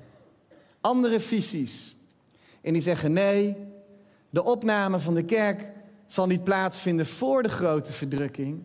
andere 0.80 1.20
visies. 1.20 1.96
En 2.60 2.72
die 2.72 2.82
zeggen 2.82 3.12
nee, 3.12 3.56
de 4.30 4.44
opname 4.44 5.00
van 5.00 5.14
de 5.14 5.24
kerk 5.24 5.66
zal 6.06 6.26
niet 6.26 6.44
plaatsvinden 6.44 7.06
voor 7.06 7.42
de 7.42 7.48
grote 7.48 7.92
verdrukking, 7.92 8.64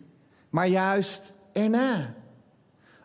maar 0.50 0.68
juist 0.68 1.32
erna. 1.52 2.14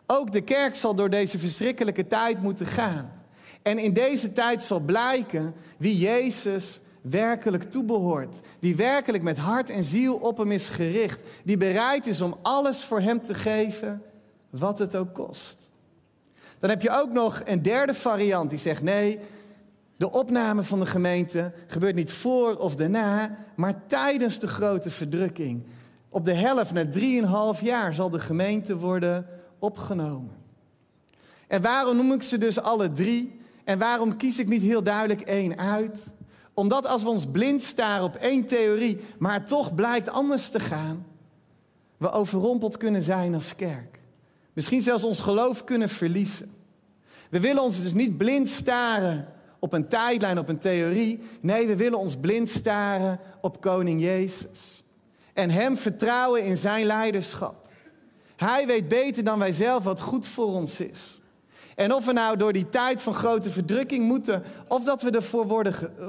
Ook 0.06 0.32
de 0.32 0.40
kerk 0.40 0.74
zal 0.74 0.94
door 0.94 1.10
deze 1.10 1.38
verschrikkelijke 1.38 2.06
tijd 2.06 2.42
moeten 2.42 2.66
gaan. 2.66 3.21
En 3.62 3.78
in 3.78 3.92
deze 3.92 4.32
tijd 4.32 4.62
zal 4.62 4.80
blijken 4.80 5.54
wie 5.76 5.98
Jezus 5.98 6.80
werkelijk 7.00 7.70
toebehoort. 7.70 8.40
Die 8.58 8.76
werkelijk 8.76 9.22
met 9.22 9.38
hart 9.38 9.70
en 9.70 9.84
ziel 9.84 10.14
op 10.14 10.38
hem 10.38 10.52
is 10.52 10.68
gericht. 10.68 11.20
Die 11.44 11.56
bereid 11.56 12.06
is 12.06 12.20
om 12.20 12.36
alles 12.42 12.84
voor 12.84 13.00
hem 13.00 13.22
te 13.22 13.34
geven, 13.34 14.02
wat 14.50 14.78
het 14.78 14.96
ook 14.96 15.14
kost. 15.14 15.70
Dan 16.58 16.70
heb 16.70 16.82
je 16.82 16.90
ook 16.90 17.12
nog 17.12 17.42
een 17.44 17.62
derde 17.62 17.94
variant 17.94 18.50
die 18.50 18.58
zegt: 18.58 18.82
nee, 18.82 19.18
de 19.96 20.10
opname 20.10 20.62
van 20.62 20.80
de 20.80 20.86
gemeente 20.86 21.52
gebeurt 21.66 21.94
niet 21.94 22.12
voor 22.12 22.56
of 22.56 22.76
daarna, 22.76 23.36
maar 23.56 23.86
tijdens 23.86 24.38
de 24.38 24.48
grote 24.48 24.90
verdrukking. 24.90 25.62
Op 26.08 26.24
de 26.24 26.34
helft, 26.34 26.72
na 26.72 26.88
drieënhalf 26.88 27.60
jaar, 27.60 27.94
zal 27.94 28.10
de 28.10 28.18
gemeente 28.18 28.76
worden 28.76 29.26
opgenomen. 29.58 30.30
En 31.46 31.62
waarom 31.62 31.96
noem 31.96 32.12
ik 32.12 32.22
ze 32.22 32.38
dus 32.38 32.60
alle 32.60 32.92
drie? 32.92 33.40
En 33.64 33.78
waarom 33.78 34.16
kies 34.16 34.38
ik 34.38 34.48
niet 34.48 34.62
heel 34.62 34.82
duidelijk 34.82 35.20
één 35.20 35.58
uit? 35.58 36.06
Omdat 36.54 36.86
als 36.86 37.02
we 37.02 37.08
ons 37.08 37.26
blind 37.32 37.62
staren 37.62 38.04
op 38.04 38.14
één 38.14 38.46
theorie, 38.46 38.98
maar 39.18 39.46
toch 39.46 39.74
blijkt 39.74 40.08
anders 40.08 40.48
te 40.48 40.60
gaan, 40.60 41.06
we 41.96 42.10
overrompeld 42.10 42.76
kunnen 42.76 43.02
zijn 43.02 43.34
als 43.34 43.56
kerk. 43.56 44.00
Misschien 44.52 44.80
zelfs 44.80 45.04
ons 45.04 45.20
geloof 45.20 45.64
kunnen 45.64 45.88
verliezen. 45.88 46.50
We 47.30 47.40
willen 47.40 47.62
ons 47.62 47.82
dus 47.82 47.92
niet 47.92 48.16
blind 48.16 48.48
staren 48.48 49.28
op 49.58 49.72
een 49.72 49.88
tijdlijn, 49.88 50.38
op 50.38 50.48
een 50.48 50.58
theorie. 50.58 51.20
Nee, 51.40 51.66
we 51.66 51.76
willen 51.76 51.98
ons 51.98 52.16
blind 52.16 52.48
staren 52.48 53.20
op 53.40 53.60
koning 53.60 54.00
Jezus. 54.00 54.82
En 55.32 55.50
hem 55.50 55.76
vertrouwen 55.76 56.44
in 56.44 56.56
zijn 56.56 56.86
leiderschap. 56.86 57.68
Hij 58.36 58.66
weet 58.66 58.88
beter 58.88 59.24
dan 59.24 59.38
wij 59.38 59.52
zelf 59.52 59.84
wat 59.84 60.00
goed 60.00 60.26
voor 60.26 60.46
ons 60.46 60.80
is. 60.80 61.20
En 61.74 61.92
of 61.94 62.04
we 62.04 62.12
nou 62.12 62.36
door 62.36 62.52
die 62.52 62.68
tijd 62.68 63.02
van 63.02 63.14
grote 63.14 63.50
verdrukking 63.50 64.04
moeten, 64.04 64.42
of 64.68 64.84
dat 64.84 65.02
we 65.02 65.10
ervoor 65.10 65.46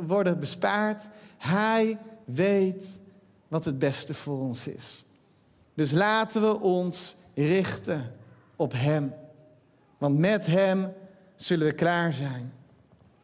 worden, 0.08 0.40
bespaard, 0.40 1.08
hij 1.38 1.98
weet 2.26 3.00
wat 3.48 3.66
het 3.66 3.80
beste 3.80 4.14
voor 4.14 4.40
ons 4.40 4.68
is. 4.68 5.04
Dus 5.74 5.92
laten 5.92 6.42
we 6.42 6.60
ons 6.60 7.16
richten 7.34 8.16
op 8.56 8.72
Hem. 8.76 9.14
Want 9.98 10.18
met 10.18 10.46
Hem 10.46 10.94
zullen 11.36 11.68
we 11.68 11.74
klaar 11.74 12.14
zijn. 12.14 12.54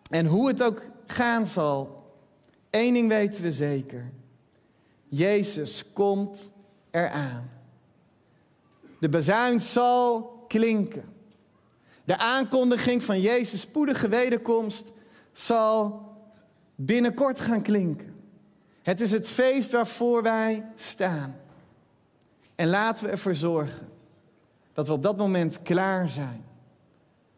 En 0.10 0.25
hoe 0.25 0.47
het 0.47 0.63
ook 0.63 0.82
gaan 1.06 1.47
zal, 1.47 2.04
één 2.69 2.93
ding 2.93 3.10
weten 3.10 3.43
we 3.43 3.52
zeker. 3.52 4.12
Jezus 5.08 5.93
komt 5.93 6.52
eraan. 6.91 7.49
De 8.99 9.10
bezuin 9.10 9.62
zal 9.62 10.21
klinken. 10.47 11.18
De 12.10 12.17
aankondiging 12.17 13.04
van 13.04 13.22
Jezus' 13.22 13.62
spoedige 13.62 14.08
wederkomst 14.08 14.91
zal 15.34 16.02
binnenkort 16.76 17.39
gaan 17.39 17.62
klinken. 17.62 18.15
Het 18.82 19.02
is 19.02 19.12
het 19.12 19.30
feest 19.30 19.72
waarvoor 19.72 20.24
wij 20.24 20.65
staan. 20.76 21.36
En 22.56 22.67
laten 22.67 23.06
we 23.06 23.12
ervoor 23.12 23.36
zorgen 23.36 23.88
dat 24.74 24.88
we 24.88 24.93
op 24.93 25.04
dat 25.04 25.17
moment 25.17 25.62
klaar 25.62 26.10
zijn 26.10 26.43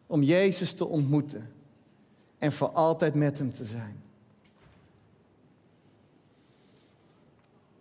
om 0.06 0.22
Jezus 0.22 0.72
te 0.72 0.86
ontmoeten 0.86 1.52
en 2.38 2.52
voor 2.52 2.70
altijd 2.70 3.14
met 3.14 3.38
Hem 3.38 3.52
te 3.52 3.64
zijn. 3.64 4.02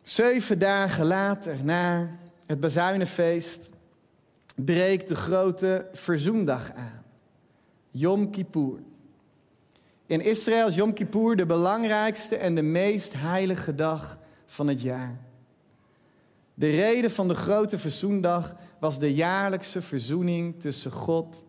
Zeven 0.01 0.59
dagen 0.59 1.05
later, 1.05 1.55
na 1.63 2.07
het 2.45 2.59
bezuinenfeest, 2.59 3.69
breekt 4.55 5.07
de 5.07 5.15
grote 5.15 5.87
verzoendag 5.93 6.71
aan. 6.73 7.03
Yom 7.91 8.29
Kippur. 8.29 8.79
In 10.05 10.21
Israël 10.21 10.67
is 10.67 10.75
Yom 10.75 10.93
Kippur 10.93 11.35
de 11.35 11.45
belangrijkste 11.45 12.35
en 12.35 12.55
de 12.55 12.61
meest 12.61 13.13
heilige 13.13 13.75
dag 13.75 14.17
van 14.45 14.67
het 14.67 14.81
jaar. 14.81 15.19
De 16.53 16.69
reden 16.69 17.11
van 17.11 17.27
de 17.27 17.35
grote 17.35 17.77
verzoendag 17.77 18.55
was 18.79 18.99
de 18.99 19.13
jaarlijkse 19.13 19.81
verzoening 19.81 20.61
tussen 20.61 20.91
God 20.91 21.45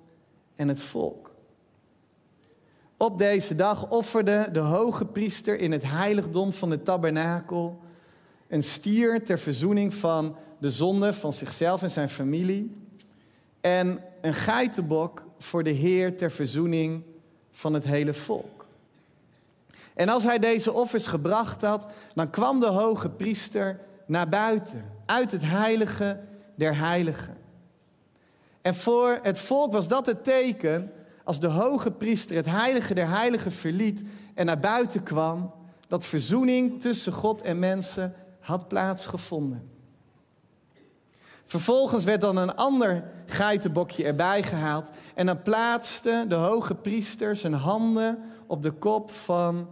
en 0.55 0.69
het 0.69 0.81
volk. 0.81 1.31
Op 2.97 3.19
deze 3.19 3.55
dag 3.55 3.91
offerde 3.91 4.49
de 4.53 4.59
hoge 4.59 5.07
priester 5.07 5.59
in 5.59 5.73
het 5.73 5.83
heiligdom 5.85 6.53
van 6.53 6.71
de 6.71 6.83
tabernakel 6.83 7.81
een 8.49 8.63
stier 8.63 9.25
ter 9.25 9.39
verzoening 9.39 9.95
van 9.95 10.37
de 10.59 10.71
zonde 10.71 11.13
van 11.13 11.33
zichzelf 11.33 11.83
en 11.83 11.91
zijn 11.91 12.09
familie 12.09 12.82
en 13.63 14.03
een 14.21 14.35
geitenbok 14.35 15.23
voor 15.39 15.63
de 15.63 15.71
Heer 15.71 16.17
ter 16.17 16.31
verzoening 16.31 17.03
van 17.51 17.75
het 17.75 17.85
hele 17.85 18.15
volk. 18.15 18.67
En 19.95 20.09
als 20.09 20.23
hij 20.23 20.39
deze 20.39 20.73
offers 20.73 21.07
gebracht 21.07 21.63
had, 21.63 21.87
dan 22.15 22.31
kwam 22.31 22.61
de 22.61 22.67
hoge 22.67 23.11
priester 23.11 23.81
naar 24.07 24.29
buiten, 24.29 24.85
uit 25.07 25.31
het 25.31 25.43
heilige 25.45 26.21
der 26.55 26.77
heiligen. 26.77 27.37
En 28.61 28.75
voor 28.75 29.19
het 29.23 29.39
volk 29.39 29.73
was 29.73 29.89
dat 29.89 30.07
het 30.07 30.25
teken, 30.25 30.93
als 31.25 31.41
de 31.41 31.47
hoge 31.47 31.91
priester 31.91 32.37
het 32.37 32.51
heilige 32.51 32.95
der 32.95 33.09
heiligen 33.09 33.53
verliet 33.53 34.03
en 34.35 34.47
naar 34.47 34.61
buiten 34.61 35.03
kwam, 35.03 35.53
dat 35.89 36.07
verzoening 36.07 36.81
tussen 36.81 37.13
God 37.13 37.43
en 37.43 37.59
mensen 37.59 38.15
had 38.41 38.69
plaatsgevonden. 38.69 39.72
Vervolgens 41.45 42.05
werd 42.05 42.21
dan 42.21 42.37
een 42.37 42.55
ander 42.55 43.05
geitenbokje 43.27 44.05
erbij 44.05 44.43
gehaald. 44.43 44.89
En 45.15 45.27
dan 45.27 45.43
plaatste 45.43 46.25
de 46.29 46.35
hoge 46.35 46.75
priester 46.75 47.37
zijn 47.37 47.53
handen 47.53 48.19
op 48.47 48.63
de 48.63 48.71
kop 48.71 49.11
van 49.11 49.69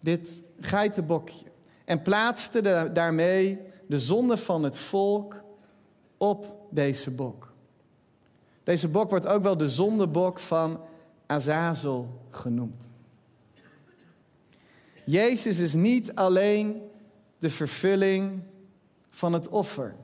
dit 0.00 0.42
geitenbokje. 0.60 1.44
En 1.84 2.02
plaatste 2.02 2.90
daarmee 2.92 3.58
de 3.86 3.98
zonde 3.98 4.36
van 4.36 4.62
het 4.62 4.78
volk 4.78 5.42
op 6.16 6.56
deze 6.70 7.10
bok. 7.10 7.52
Deze 8.64 8.88
bok 8.88 9.10
wordt 9.10 9.26
ook 9.26 9.42
wel 9.42 9.56
de 9.56 9.68
zondebok 9.68 10.38
van 10.38 10.80
Azazel 11.26 12.20
genoemd. 12.30 12.82
Jezus 15.04 15.58
is 15.58 15.74
niet 15.74 16.14
alleen 16.14 16.82
de 17.38 17.50
vervulling 17.50 18.42
van 19.10 19.32
het 19.32 19.48
offer 19.48 19.94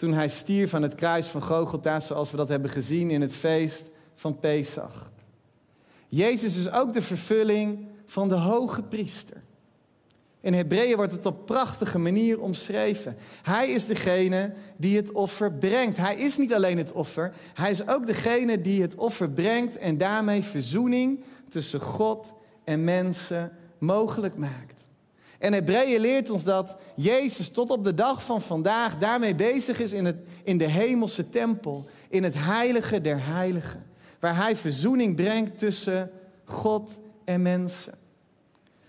toen 0.00 0.12
hij 0.12 0.28
stierf 0.28 0.74
aan 0.74 0.82
het 0.82 0.94
kruis 0.94 1.26
van 1.26 1.42
Gogolta, 1.42 2.00
zoals 2.00 2.30
we 2.30 2.36
dat 2.36 2.48
hebben 2.48 2.70
gezien 2.70 3.10
in 3.10 3.20
het 3.20 3.34
feest 3.34 3.90
van 4.14 4.38
Pesach. 4.38 5.10
Jezus 6.08 6.56
is 6.56 6.70
ook 6.70 6.92
de 6.92 7.02
vervulling 7.02 7.86
van 8.06 8.28
de 8.28 8.34
hoge 8.34 8.82
priester. 8.82 9.42
In 10.40 10.54
Hebreeën 10.54 10.96
wordt 10.96 11.12
het 11.12 11.26
op 11.26 11.46
prachtige 11.46 11.98
manier 11.98 12.40
omschreven. 12.40 13.16
Hij 13.42 13.68
is 13.70 13.86
degene 13.86 14.52
die 14.76 14.96
het 14.96 15.12
offer 15.12 15.52
brengt. 15.52 15.96
Hij 15.96 16.14
is 16.14 16.36
niet 16.36 16.54
alleen 16.54 16.78
het 16.78 16.92
offer, 16.92 17.32
hij 17.54 17.70
is 17.70 17.88
ook 17.88 18.06
degene 18.06 18.60
die 18.60 18.82
het 18.82 18.94
offer 18.94 19.30
brengt 19.30 19.76
en 19.76 19.98
daarmee 19.98 20.42
verzoening 20.42 21.24
tussen 21.48 21.80
God 21.80 22.32
en 22.64 22.84
mensen 22.84 23.52
mogelijk 23.78 24.36
maakt. 24.36 24.79
En 25.40 25.52
Hebreeën 25.52 26.00
leert 26.00 26.30
ons 26.30 26.44
dat 26.44 26.76
Jezus 26.96 27.48
tot 27.48 27.70
op 27.70 27.84
de 27.84 27.94
dag 27.94 28.24
van 28.24 28.42
vandaag 28.42 28.96
daarmee 28.96 29.34
bezig 29.34 29.80
is 29.80 29.92
in, 29.92 30.04
het, 30.04 30.16
in 30.44 30.58
de 30.58 30.68
hemelse 30.68 31.28
tempel, 31.28 31.86
in 32.08 32.22
het 32.22 32.34
heilige 32.36 33.00
der 33.00 33.24
heiligen, 33.24 33.86
waar 34.18 34.36
hij 34.36 34.56
verzoening 34.56 35.16
brengt 35.16 35.58
tussen 35.58 36.10
God 36.44 36.98
en 37.24 37.42
mensen. 37.42 37.94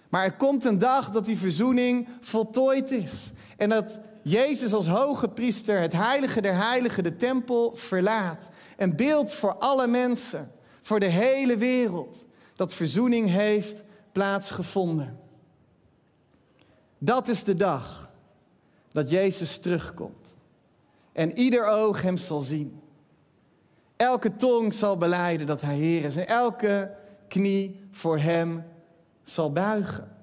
Maar 0.09 0.23
er 0.23 0.35
komt 0.35 0.65
een 0.65 0.77
dag 0.79 1.09
dat 1.09 1.25
die 1.25 1.37
verzoening 1.37 2.07
voltooid 2.21 2.91
is 2.91 3.31
en 3.57 3.69
dat 3.69 3.99
Jezus 4.21 4.73
als 4.73 4.87
hoge 4.87 5.29
priester 5.29 5.79
het 5.79 5.93
heilige 5.93 6.41
der 6.41 6.55
heiligen, 6.55 7.03
de 7.03 7.15
tempel, 7.15 7.75
verlaat. 7.75 8.49
Een 8.77 8.95
beeld 8.95 9.33
voor 9.33 9.55
alle 9.55 9.87
mensen, 9.87 10.51
voor 10.81 10.99
de 10.99 11.05
hele 11.05 11.57
wereld, 11.57 12.25
dat 12.55 12.73
verzoening 12.73 13.29
heeft 13.29 13.83
plaatsgevonden. 14.11 15.20
Dat 17.03 17.27
is 17.27 17.43
de 17.43 17.53
dag 17.53 18.11
dat 18.89 19.09
Jezus 19.09 19.57
terugkomt. 19.57 20.35
En 21.11 21.37
ieder 21.37 21.67
oog 21.67 22.01
hem 22.01 22.17
zal 22.17 22.41
zien. 22.41 22.81
Elke 23.95 24.35
tong 24.35 24.73
zal 24.73 24.97
beleiden 24.97 25.47
dat 25.47 25.61
hij 25.61 25.75
Heer 25.75 26.03
is. 26.03 26.15
En 26.15 26.27
elke 26.27 26.95
knie 27.27 27.87
voor 27.91 28.19
hem 28.19 28.63
zal 29.23 29.51
buigen. 29.51 30.15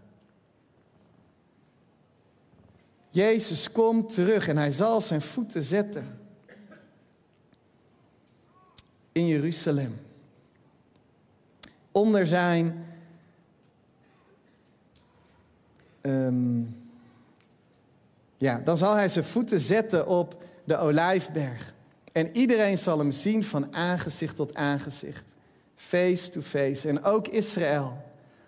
Jezus 3.08 3.72
komt 3.72 4.14
terug 4.14 4.48
en 4.48 4.56
hij 4.56 4.70
zal 4.70 5.00
zijn 5.00 5.20
voeten 5.20 5.62
zetten 5.62 6.20
in 9.12 9.26
Jeruzalem. 9.26 10.00
Onder 11.92 12.26
zijn 12.26 12.88
Ehm, 16.00 16.61
ja, 18.37 18.61
dan 18.64 18.76
zal 18.76 18.94
hij 18.94 19.08
zijn 19.08 19.24
voeten 19.24 19.61
zetten 19.61 20.06
op 20.06 20.42
de 20.64 20.76
olijfberg. 20.76 21.74
En 22.12 22.37
iedereen 22.37 22.78
zal 22.78 22.98
hem 22.98 23.11
zien 23.11 23.44
van 23.44 23.74
aangezicht 23.74 24.37
tot 24.37 24.54
aangezicht. 24.54 25.34
Face 25.74 26.30
to 26.30 26.40
face. 26.40 26.88
En 26.88 27.04
ook 27.04 27.28
Israël 27.28 27.96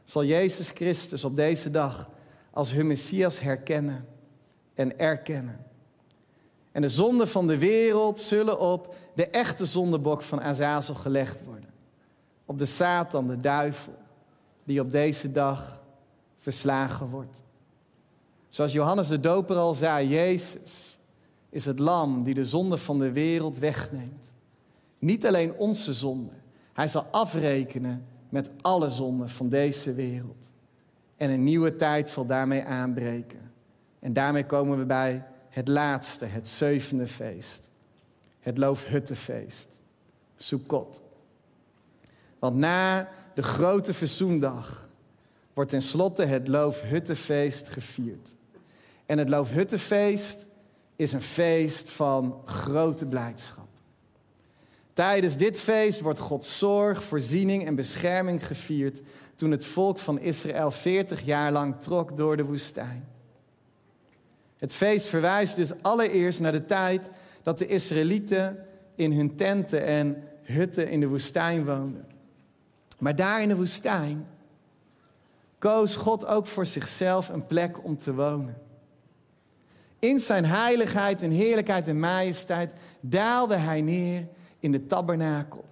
zal 0.04 0.24
Jezus 0.24 0.70
Christus 0.70 1.24
op 1.24 1.36
deze 1.36 1.70
dag 1.70 2.10
als 2.50 2.72
hun 2.72 2.86
Messias 2.86 3.40
herkennen 3.40 4.06
en 4.74 4.98
erkennen. 4.98 5.66
En 6.72 6.82
de 6.82 6.88
zonden 6.88 7.28
van 7.28 7.46
de 7.46 7.58
wereld 7.58 8.20
zullen 8.20 8.60
op 8.60 8.94
de 9.14 9.26
echte 9.26 9.66
zondebok 9.66 10.22
van 10.22 10.40
Azazel 10.40 10.94
gelegd 10.94 11.44
worden. 11.44 11.70
Op 12.44 12.58
de 12.58 12.66
Satan, 12.66 13.28
de 13.28 13.36
duivel, 13.36 13.94
die 14.64 14.80
op 14.80 14.90
deze 14.90 15.32
dag 15.32 15.79
verslagen 16.40 17.06
wordt. 17.06 17.42
Zoals 18.48 18.72
Johannes 18.72 19.08
de 19.08 19.20
Doper 19.20 19.56
al 19.56 19.74
zei, 19.74 20.08
Jezus 20.08 20.98
is 21.50 21.66
het 21.66 21.78
lam 21.78 22.22
die 22.22 22.34
de 22.34 22.44
zonde 22.44 22.78
van 22.78 22.98
de 22.98 23.12
wereld 23.12 23.58
wegneemt. 23.58 24.32
Niet 24.98 25.26
alleen 25.26 25.54
onze 25.54 25.92
zonde, 25.92 26.32
hij 26.72 26.88
zal 26.88 27.06
afrekenen 27.10 28.06
met 28.28 28.50
alle 28.60 28.90
zonden 28.90 29.28
van 29.28 29.48
deze 29.48 29.94
wereld. 29.94 30.50
En 31.16 31.32
een 31.32 31.44
nieuwe 31.44 31.76
tijd 31.76 32.10
zal 32.10 32.26
daarmee 32.26 32.64
aanbreken. 32.64 33.52
En 33.98 34.12
daarmee 34.12 34.46
komen 34.46 34.78
we 34.78 34.84
bij 34.84 35.26
het 35.48 35.68
laatste, 35.68 36.24
het 36.24 36.48
zevende 36.48 37.06
feest. 37.06 37.68
Het 38.40 38.58
Loofhuttenfeest, 38.58 39.68
Sukkot. 40.36 41.02
Want 42.38 42.56
na 42.56 43.08
de 43.34 43.42
grote 43.42 43.94
verzoendag, 43.94 44.89
wordt 45.60 45.74
tenslotte 45.74 46.24
het 46.24 46.48
Loofhuttenfeest 46.48 47.68
gevierd. 47.68 48.36
En 49.06 49.18
het 49.18 49.28
Loofhuttenfeest 49.28 50.46
is 50.96 51.12
een 51.12 51.22
feest 51.22 51.90
van 51.90 52.42
grote 52.44 53.06
blijdschap. 53.06 53.68
Tijdens 54.92 55.36
dit 55.36 55.60
feest 55.60 56.00
wordt 56.00 56.18
Gods 56.18 56.58
zorg, 56.58 57.02
voorziening 57.02 57.66
en 57.66 57.74
bescherming 57.74 58.46
gevierd 58.46 59.00
toen 59.34 59.50
het 59.50 59.66
volk 59.66 59.98
van 59.98 60.20
Israël 60.20 60.70
40 60.70 61.24
jaar 61.24 61.52
lang 61.52 61.80
trok 61.80 62.16
door 62.16 62.36
de 62.36 62.44
woestijn. 62.44 63.08
Het 64.56 64.72
feest 64.72 65.06
verwijst 65.06 65.56
dus 65.56 65.82
allereerst 65.82 66.40
naar 66.40 66.52
de 66.52 66.64
tijd 66.64 67.10
dat 67.42 67.58
de 67.58 67.66
Israëlieten 67.66 68.66
in 68.94 69.12
hun 69.12 69.36
tenten 69.36 69.84
en 69.84 70.22
hutten 70.42 70.88
in 70.88 71.00
de 71.00 71.08
woestijn 71.08 71.64
woonden. 71.64 72.06
Maar 72.98 73.16
daar 73.16 73.42
in 73.42 73.48
de 73.48 73.56
woestijn 73.56 74.26
koos 75.60 75.96
God 75.96 76.26
ook 76.26 76.46
voor 76.46 76.66
zichzelf 76.66 77.28
een 77.28 77.46
plek 77.46 77.84
om 77.84 77.96
te 77.96 78.14
wonen. 78.14 78.56
In 79.98 80.18
zijn 80.18 80.44
heiligheid 80.44 81.22
en 81.22 81.30
heerlijkheid 81.30 81.88
en 81.88 81.98
majesteit 81.98 82.72
daalde 83.00 83.56
hij 83.56 83.80
neer 83.80 84.28
in 84.58 84.72
de 84.72 84.86
tabernakel. 84.86 85.64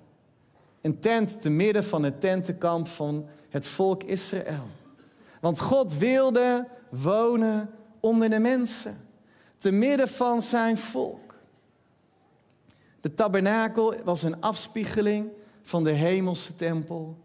Een 0.81 0.99
tent 0.99 1.41
te 1.41 1.51
midden 1.51 1.85
van 1.85 2.03
het 2.03 2.21
tentenkamp 2.21 2.89
van 2.89 3.29
het 3.49 3.67
volk 3.67 4.03
Israël. 4.03 4.67
Want 5.41 5.61
God 5.61 5.97
wilde 5.97 6.69
wonen 6.89 7.71
onder 8.01 8.31
de 8.31 8.39
mensen, 8.39 8.97
te 9.59 9.71
midden 9.71 10.09
van 10.09 10.43
zijn 10.43 10.79
volk. 10.79 11.35
De 13.01 13.15
tabernakel 13.15 13.95
was 14.05 14.23
een 14.23 14.41
afspiegeling 14.41 15.29
van 15.63 15.85
de 15.85 15.93
hemelse 15.93 16.55
tempel 16.57 17.17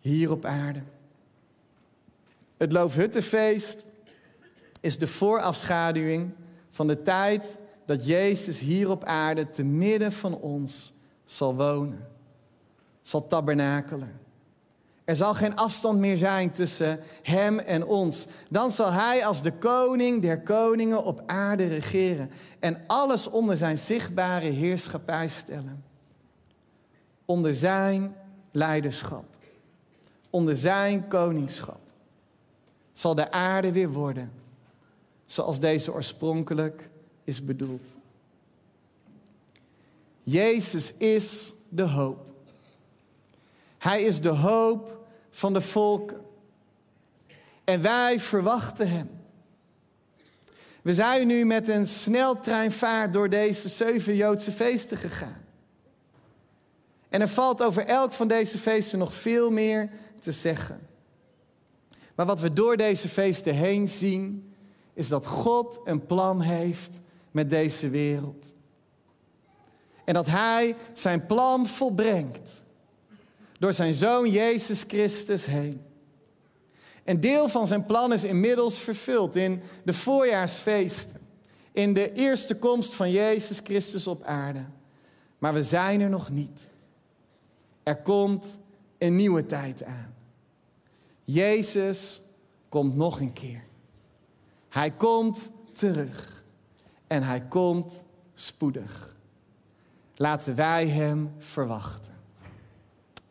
hier 0.00 0.30
op 0.30 0.44
aarde. 0.44 0.80
Het 2.60 2.72
Loofhuttenfeest 2.72 3.84
is 4.80 4.98
de 4.98 5.06
voorafschaduwing 5.06 6.30
van 6.70 6.86
de 6.86 7.02
tijd 7.02 7.58
dat 7.86 8.06
Jezus 8.06 8.58
hier 8.58 8.90
op 8.90 9.04
aarde 9.04 9.50
te 9.50 9.64
midden 9.64 10.12
van 10.12 10.38
ons 10.40 10.92
zal 11.24 11.54
wonen, 11.56 12.08
zal 13.02 13.26
tabernakelen. 13.26 14.20
Er 15.04 15.16
zal 15.16 15.34
geen 15.34 15.56
afstand 15.56 15.98
meer 15.98 16.16
zijn 16.16 16.52
tussen 16.52 17.00
Hem 17.22 17.58
en 17.58 17.84
ons. 17.84 18.26
Dan 18.50 18.70
zal 18.70 18.92
Hij 18.92 19.26
als 19.26 19.42
de 19.42 19.52
koning 19.52 20.22
der 20.22 20.40
koningen 20.40 21.04
op 21.04 21.22
aarde 21.26 21.66
regeren 21.66 22.30
en 22.58 22.80
alles 22.86 23.26
onder 23.26 23.56
Zijn 23.56 23.78
zichtbare 23.78 24.46
heerschappij 24.46 25.28
stellen. 25.28 25.84
Onder 27.24 27.54
Zijn 27.54 28.16
leiderschap, 28.50 29.24
onder 30.30 30.56
Zijn 30.56 31.08
koningschap, 31.08 31.89
zal 33.00 33.14
de 33.14 33.30
aarde 33.30 33.72
weer 33.72 33.90
worden 33.90 34.32
zoals 35.26 35.60
deze 35.60 35.92
oorspronkelijk 35.92 36.88
is 37.24 37.44
bedoeld. 37.44 37.98
Jezus 40.22 40.94
is 40.94 41.52
de 41.68 41.82
hoop. 41.82 42.26
Hij 43.78 44.02
is 44.02 44.20
de 44.20 44.28
hoop 44.28 45.06
van 45.30 45.52
de 45.52 45.60
volken. 45.60 46.20
En 47.64 47.82
wij 47.82 48.20
verwachten 48.20 48.88
Hem. 48.88 49.10
We 50.82 50.94
zijn 50.94 51.26
nu 51.26 51.44
met 51.44 51.68
een 51.68 51.86
sneltreinvaart 51.86 53.12
door 53.12 53.28
deze 53.28 53.68
zeven 53.68 54.16
Joodse 54.16 54.52
feesten 54.52 54.96
gegaan. 54.96 55.44
En 57.08 57.20
er 57.20 57.28
valt 57.28 57.62
over 57.62 57.86
elk 57.86 58.12
van 58.12 58.28
deze 58.28 58.58
feesten 58.58 58.98
nog 58.98 59.14
veel 59.14 59.50
meer 59.50 59.90
te 60.20 60.32
zeggen. 60.32 60.88
Maar 62.20 62.28
wat 62.28 62.40
we 62.40 62.52
door 62.52 62.76
deze 62.76 63.08
feesten 63.08 63.54
heen 63.54 63.88
zien, 63.88 64.52
is 64.94 65.08
dat 65.08 65.26
God 65.26 65.80
een 65.84 66.06
plan 66.06 66.40
heeft 66.40 67.00
met 67.30 67.50
deze 67.50 67.88
wereld. 67.88 68.54
En 70.04 70.14
dat 70.14 70.26
Hij 70.26 70.76
zijn 70.92 71.26
plan 71.26 71.66
volbrengt 71.66 72.64
door 73.58 73.72
zijn 73.72 73.94
Zoon 73.94 74.30
Jezus 74.30 74.84
Christus 74.86 75.46
heen. 75.46 75.82
Een 77.04 77.20
deel 77.20 77.48
van 77.48 77.66
zijn 77.66 77.84
plan 77.84 78.12
is 78.12 78.24
inmiddels 78.24 78.78
vervuld 78.78 79.36
in 79.36 79.62
de 79.84 79.92
voorjaarsfeesten, 79.92 81.20
in 81.72 81.94
de 81.94 82.12
eerste 82.12 82.54
komst 82.54 82.94
van 82.94 83.10
Jezus 83.10 83.60
Christus 83.64 84.06
op 84.06 84.22
aarde. 84.22 84.64
Maar 85.38 85.54
we 85.54 85.62
zijn 85.62 86.00
er 86.00 86.10
nog 86.10 86.30
niet. 86.30 86.70
Er 87.82 87.96
komt 87.96 88.58
een 88.98 89.16
nieuwe 89.16 89.46
tijd 89.46 89.84
aan. 89.84 90.09
Jezus 91.32 92.20
komt 92.68 92.96
nog 92.96 93.20
een 93.20 93.32
keer. 93.32 93.62
Hij 94.68 94.90
komt 94.90 95.50
terug 95.72 96.44
en 97.06 97.22
hij 97.22 97.40
komt 97.40 98.02
spoedig. 98.34 99.16
Laten 100.16 100.54
wij 100.54 100.88
hem 100.88 101.32
verwachten. 101.38 102.14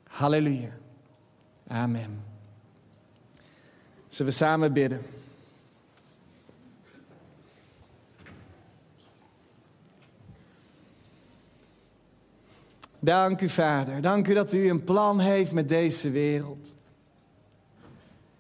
Halleluja. 0.04 0.78
Amen. 1.68 2.24
Zullen 4.08 4.32
we 4.32 4.38
samen 4.38 4.74
bidden? 4.74 5.02
Dank 13.00 13.42
u, 13.42 13.50
Vader. 13.50 14.02
Dank 14.02 14.28
u 14.28 14.34
dat 14.34 14.54
u 14.54 14.70
een 14.70 14.84
plan 14.84 15.20
heeft 15.20 15.52
met 15.52 15.68
deze 15.68 16.10
wereld. 16.10 16.78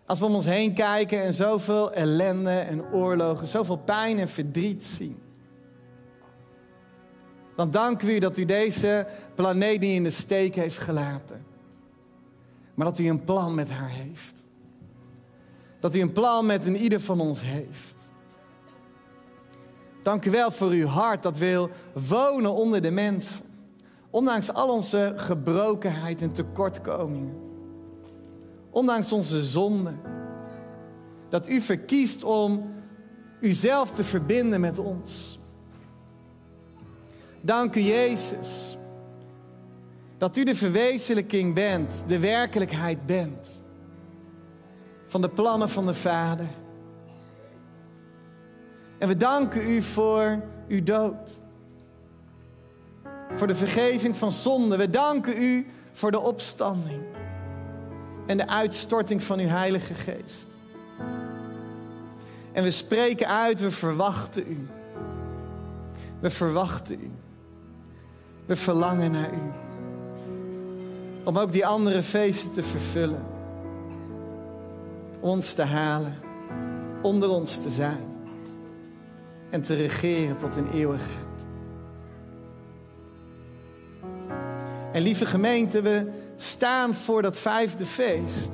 Als 0.09 0.19
we 0.19 0.25
om 0.25 0.33
ons 0.33 0.45
heen 0.45 0.73
kijken 0.73 1.21
en 1.21 1.33
zoveel 1.33 1.93
ellende 1.93 2.49
en 2.49 2.91
oorlogen, 2.91 3.47
zoveel 3.47 3.77
pijn 3.77 4.19
en 4.19 4.27
verdriet 4.27 4.85
zien. 4.85 5.19
Dan 7.55 7.71
dank 7.71 8.01
u 8.01 8.19
dat 8.19 8.37
u 8.37 8.45
deze 8.45 9.07
planeet 9.35 9.79
niet 9.79 9.95
in 9.95 10.03
de 10.03 10.09
steek 10.09 10.55
heeft 10.55 10.77
gelaten. 10.77 11.45
Maar 12.73 12.85
dat 12.85 12.99
u 12.99 13.07
een 13.07 13.23
plan 13.23 13.55
met 13.55 13.69
haar 13.69 13.89
heeft. 13.89 14.45
Dat 15.79 15.95
u 15.95 15.99
een 15.99 16.13
plan 16.13 16.45
met 16.45 16.67
een 16.67 16.77
ieder 16.77 16.99
van 16.99 17.19
ons 17.19 17.43
heeft. 17.43 18.09
Dank 20.03 20.25
u 20.25 20.31
wel 20.31 20.51
voor 20.51 20.69
uw 20.69 20.87
hart 20.87 21.23
dat 21.23 21.37
wil 21.37 21.69
wonen 22.07 22.53
onder 22.53 22.81
de 22.81 22.91
mensen. 22.91 23.45
Ondanks 24.09 24.53
al 24.53 24.69
onze 24.69 25.13
gebrokenheid 25.15 26.21
en 26.21 26.31
tekortkomingen. 26.31 27.48
Ondanks 28.79 29.11
onze 29.11 29.43
zonde. 29.43 29.93
Dat 31.29 31.49
u 31.49 31.61
verkiest 31.61 32.23
om 32.23 32.73
uzelf 33.41 33.91
te 33.91 34.03
verbinden 34.03 34.61
met 34.61 34.79
ons. 34.79 35.39
Dank 37.41 37.75
u 37.75 37.79
Jezus. 37.79 38.77
Dat 40.17 40.37
u 40.37 40.43
de 40.43 40.55
verwezenlijking 40.55 41.53
bent, 41.53 41.91
de 42.07 42.19
werkelijkheid 42.19 43.05
bent. 43.05 43.63
Van 45.07 45.21
de 45.21 45.29
plannen 45.29 45.69
van 45.69 45.85
de 45.85 45.93
Vader. 45.93 46.49
En 48.97 49.07
we 49.07 49.17
danken 49.17 49.69
u 49.69 49.81
voor 49.81 50.43
uw 50.67 50.83
dood. 50.83 51.41
Voor 53.35 53.47
de 53.47 53.55
vergeving 53.55 54.15
van 54.15 54.31
zonde. 54.31 54.77
We 54.77 54.89
danken 54.89 55.43
u 55.43 55.67
voor 55.91 56.11
de 56.11 56.19
opstanding 56.19 57.18
en 58.29 58.37
de 58.37 58.47
uitstorting 58.47 59.23
van 59.23 59.39
uw 59.39 59.47
Heilige 59.47 59.93
Geest. 59.93 60.47
En 62.51 62.63
we 62.63 62.71
spreken 62.71 63.27
uit, 63.27 63.59
we 63.59 63.71
verwachten 63.71 64.43
u. 64.47 64.67
We 66.19 66.29
verwachten 66.29 67.01
u. 67.01 67.11
We 68.45 68.55
verlangen 68.55 69.11
naar 69.11 69.33
u. 69.33 69.51
Om 71.23 71.37
ook 71.37 71.51
die 71.51 71.65
andere 71.65 72.03
feesten 72.03 72.53
te 72.53 72.63
vervullen. 72.63 73.25
Ons 75.19 75.53
te 75.53 75.63
halen. 75.63 76.17
Onder 77.01 77.29
ons 77.29 77.57
te 77.57 77.69
zijn. 77.69 78.05
En 79.49 79.61
te 79.61 79.75
regeren 79.75 80.37
tot 80.37 80.55
in 80.55 80.69
eeuwigheid. 80.73 81.45
En 84.91 85.01
lieve 85.01 85.25
gemeente, 85.25 85.81
we 85.81 86.27
staan 86.41 86.95
voor 86.95 87.21
dat 87.21 87.37
vijfde 87.37 87.85
feest. 87.85 88.49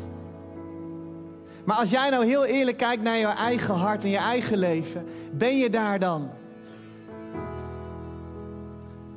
Maar 1.65 1.77
als 1.77 1.89
jij 1.89 2.09
nou 2.09 2.25
heel 2.25 2.45
eerlijk 2.45 2.77
kijkt 2.77 3.03
naar 3.03 3.17
je 3.17 3.25
eigen 3.25 3.73
hart 3.73 4.03
en 4.03 4.09
je 4.09 4.17
eigen 4.17 4.57
leven, 4.57 5.05
ben 5.31 5.57
je 5.57 5.69
daar 5.69 5.99
dan? 5.99 6.29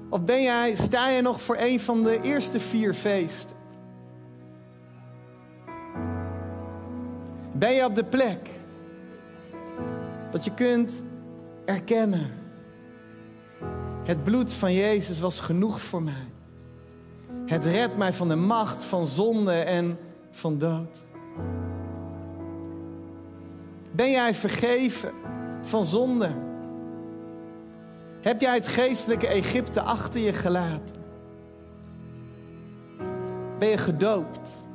Of 0.08 0.24
ben 0.24 0.42
jij, 0.42 0.74
sta 0.74 1.08
je 1.08 1.22
nog 1.22 1.40
voor 1.40 1.56
een 1.58 1.80
van 1.80 2.02
de 2.02 2.20
eerste 2.22 2.60
vier 2.60 2.94
feesten? 2.94 3.56
Ben 7.52 7.72
je 7.72 7.84
op 7.84 7.94
de 7.94 8.04
plek 8.04 8.48
dat 10.30 10.44
je 10.44 10.54
kunt 10.54 11.02
erkennen: 11.64 12.30
het 14.04 14.24
bloed 14.24 14.52
van 14.52 14.72
Jezus 14.72 15.20
was 15.20 15.40
genoeg 15.40 15.80
voor 15.80 16.02
mij. 16.02 16.37
Het 17.48 17.64
redt 17.64 17.96
mij 17.96 18.12
van 18.12 18.28
de 18.28 18.36
macht 18.36 18.84
van 18.84 19.06
zonde 19.06 19.52
en 19.52 19.98
van 20.30 20.58
dood? 20.58 21.06
Ben 23.90 24.10
jij 24.10 24.34
vergeven 24.34 25.12
van 25.62 25.84
zonde? 25.84 26.30
Heb 28.20 28.40
jij 28.40 28.54
het 28.54 28.68
geestelijke 28.68 29.26
Egypte 29.26 29.80
achter 29.80 30.20
je 30.20 30.32
gelaten? 30.32 30.96
Ben 33.58 33.68
je 33.68 33.78
gedoopt? 33.78 34.66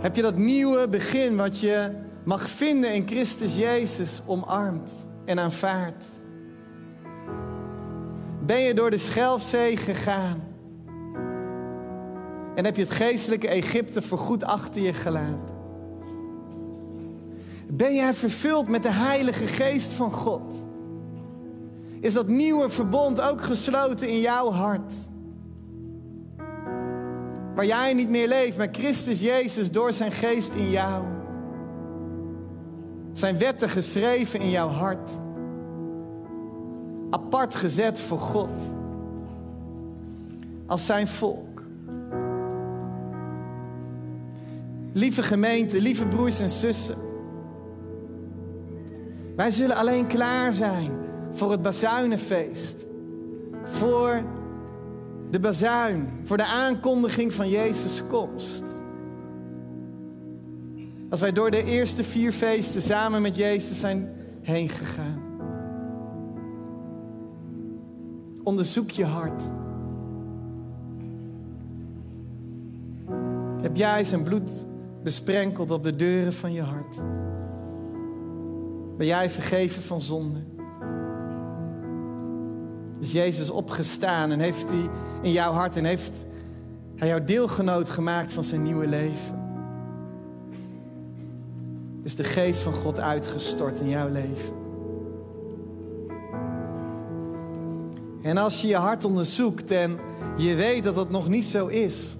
Heb 0.00 0.16
je 0.16 0.22
dat 0.22 0.36
nieuwe 0.36 0.88
begin 0.88 1.36
wat 1.36 1.58
je 1.58 1.90
mag 2.24 2.48
vinden 2.48 2.94
in 2.94 3.06
Christus 3.06 3.56
Jezus 3.56 4.22
omarmd 4.26 4.90
en 5.24 5.38
aanvaard? 5.38 6.04
Ben 8.46 8.60
je 8.60 8.74
door 8.74 8.90
de 8.90 8.98
Schelfzee 8.98 9.76
gegaan? 9.76 10.42
En 12.54 12.64
heb 12.64 12.76
je 12.76 12.82
het 12.82 12.90
geestelijke 12.90 13.48
Egypte 13.48 14.02
voorgoed 14.02 14.44
achter 14.44 14.82
je 14.82 14.92
gelaten? 14.92 15.54
Ben 17.72 17.94
jij 17.94 18.14
vervuld 18.14 18.68
met 18.68 18.82
de 18.82 18.92
Heilige 18.92 19.46
Geest 19.46 19.92
van 19.92 20.12
God? 20.12 20.54
Is 22.00 22.12
dat 22.12 22.28
nieuwe 22.28 22.70
verbond 22.70 23.20
ook 23.20 23.42
gesloten 23.42 24.08
in 24.08 24.20
jouw 24.20 24.50
hart? 24.50 24.92
Waar 27.54 27.66
jij 27.66 27.94
niet 27.94 28.08
meer 28.08 28.28
leeft, 28.28 28.56
maar 28.56 28.68
Christus 28.72 29.20
Jezus 29.20 29.70
door 29.70 29.92
zijn 29.92 30.12
geest 30.12 30.54
in 30.54 30.70
jou. 30.70 31.04
Zijn 33.12 33.38
wetten 33.38 33.68
geschreven 33.68 34.40
in 34.40 34.50
jouw 34.50 34.68
hart. 34.68 35.10
Apart 37.10 37.54
gezet 37.54 38.00
voor 38.00 38.18
God. 38.18 38.60
Als 40.66 40.86
zijn 40.86 41.08
volk. 41.08 41.62
Lieve 44.92 45.22
gemeente, 45.22 45.80
lieve 45.80 46.06
broers 46.06 46.40
en 46.40 46.48
zussen. 46.48 46.96
Wij 49.36 49.50
zullen 49.50 49.76
alleen 49.76 50.06
klaar 50.06 50.54
zijn 50.54 50.90
voor 51.32 51.50
het 51.50 51.62
bazuinenfeest. 51.62 52.86
Voor 53.64 54.22
de 55.30 55.40
bazuin, 55.40 56.08
voor 56.24 56.36
de 56.36 56.46
aankondiging 56.46 57.34
van 57.34 57.48
Jezus' 57.48 58.02
komst. 58.08 58.62
Als 61.10 61.20
wij 61.20 61.32
door 61.32 61.50
de 61.50 61.64
eerste 61.64 62.04
vier 62.04 62.32
feesten 62.32 62.80
samen 62.80 63.22
met 63.22 63.36
Jezus 63.36 63.80
zijn 63.80 64.12
heen 64.42 64.68
gegaan. 64.68 65.25
Onderzoek 68.46 68.90
je 68.90 69.04
hart. 69.04 69.42
Heb 73.60 73.76
jij 73.76 74.04
zijn 74.04 74.22
bloed 74.22 74.50
besprenkeld 75.02 75.70
op 75.70 75.82
de 75.82 75.96
deuren 75.96 76.32
van 76.32 76.52
je 76.52 76.62
hart? 76.62 76.96
Ben 78.96 79.06
jij 79.06 79.30
vergeven 79.30 79.82
van 79.82 80.00
zonde? 80.00 80.38
Is 83.00 83.12
Jezus 83.12 83.50
opgestaan 83.50 84.30
en 84.30 84.40
heeft 84.40 84.68
hij 84.68 84.88
in 85.22 85.32
jouw 85.32 85.52
hart 85.52 85.76
en 85.76 85.84
heeft 85.84 86.26
hij 86.96 87.08
jou 87.08 87.24
deelgenoot 87.24 87.90
gemaakt 87.90 88.32
van 88.32 88.44
zijn 88.44 88.62
nieuwe 88.62 88.86
leven? 88.86 89.38
Is 92.02 92.14
de 92.14 92.24
geest 92.24 92.60
van 92.60 92.72
God 92.72 93.00
uitgestort 93.00 93.80
in 93.80 93.88
jouw 93.88 94.08
leven? 94.08 94.65
En 98.26 98.36
als 98.36 98.60
je 98.60 98.68
je 98.68 98.76
hart 98.76 99.04
onderzoekt 99.04 99.70
en 99.70 99.98
je 100.36 100.54
weet 100.54 100.84
dat 100.84 100.96
het 100.96 101.10
nog 101.10 101.28
niet 101.28 101.44
zo 101.44 101.66
is, 101.66 102.16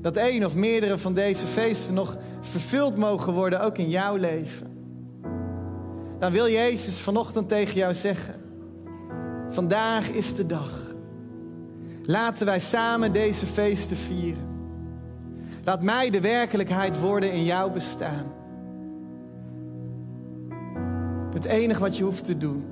dat 0.00 0.16
één 0.16 0.44
of 0.44 0.54
meerdere 0.54 0.98
van 0.98 1.14
deze 1.14 1.46
feesten 1.46 1.94
nog 1.94 2.16
vervuld 2.40 2.96
mogen 2.96 3.32
worden, 3.32 3.60
ook 3.60 3.78
in 3.78 3.88
jouw 3.88 4.16
leven, 4.16 4.66
dan 6.18 6.32
wil 6.32 6.48
Jezus 6.48 7.00
vanochtend 7.00 7.48
tegen 7.48 7.76
jou 7.76 7.94
zeggen: 7.94 8.34
Vandaag 9.50 10.08
is 10.08 10.34
de 10.34 10.46
dag. 10.46 10.72
Laten 12.02 12.46
wij 12.46 12.58
samen 12.58 13.12
deze 13.12 13.46
feesten 13.46 13.96
vieren. 13.96 14.46
Laat 15.64 15.82
mij 15.82 16.10
de 16.10 16.20
werkelijkheid 16.20 17.00
worden 17.00 17.32
in 17.32 17.44
jouw 17.44 17.70
bestaan. 17.70 18.32
Het 21.32 21.44
enige 21.44 21.80
wat 21.80 21.96
je 21.96 22.04
hoeft 22.04 22.24
te 22.24 22.38
doen. 22.38 22.64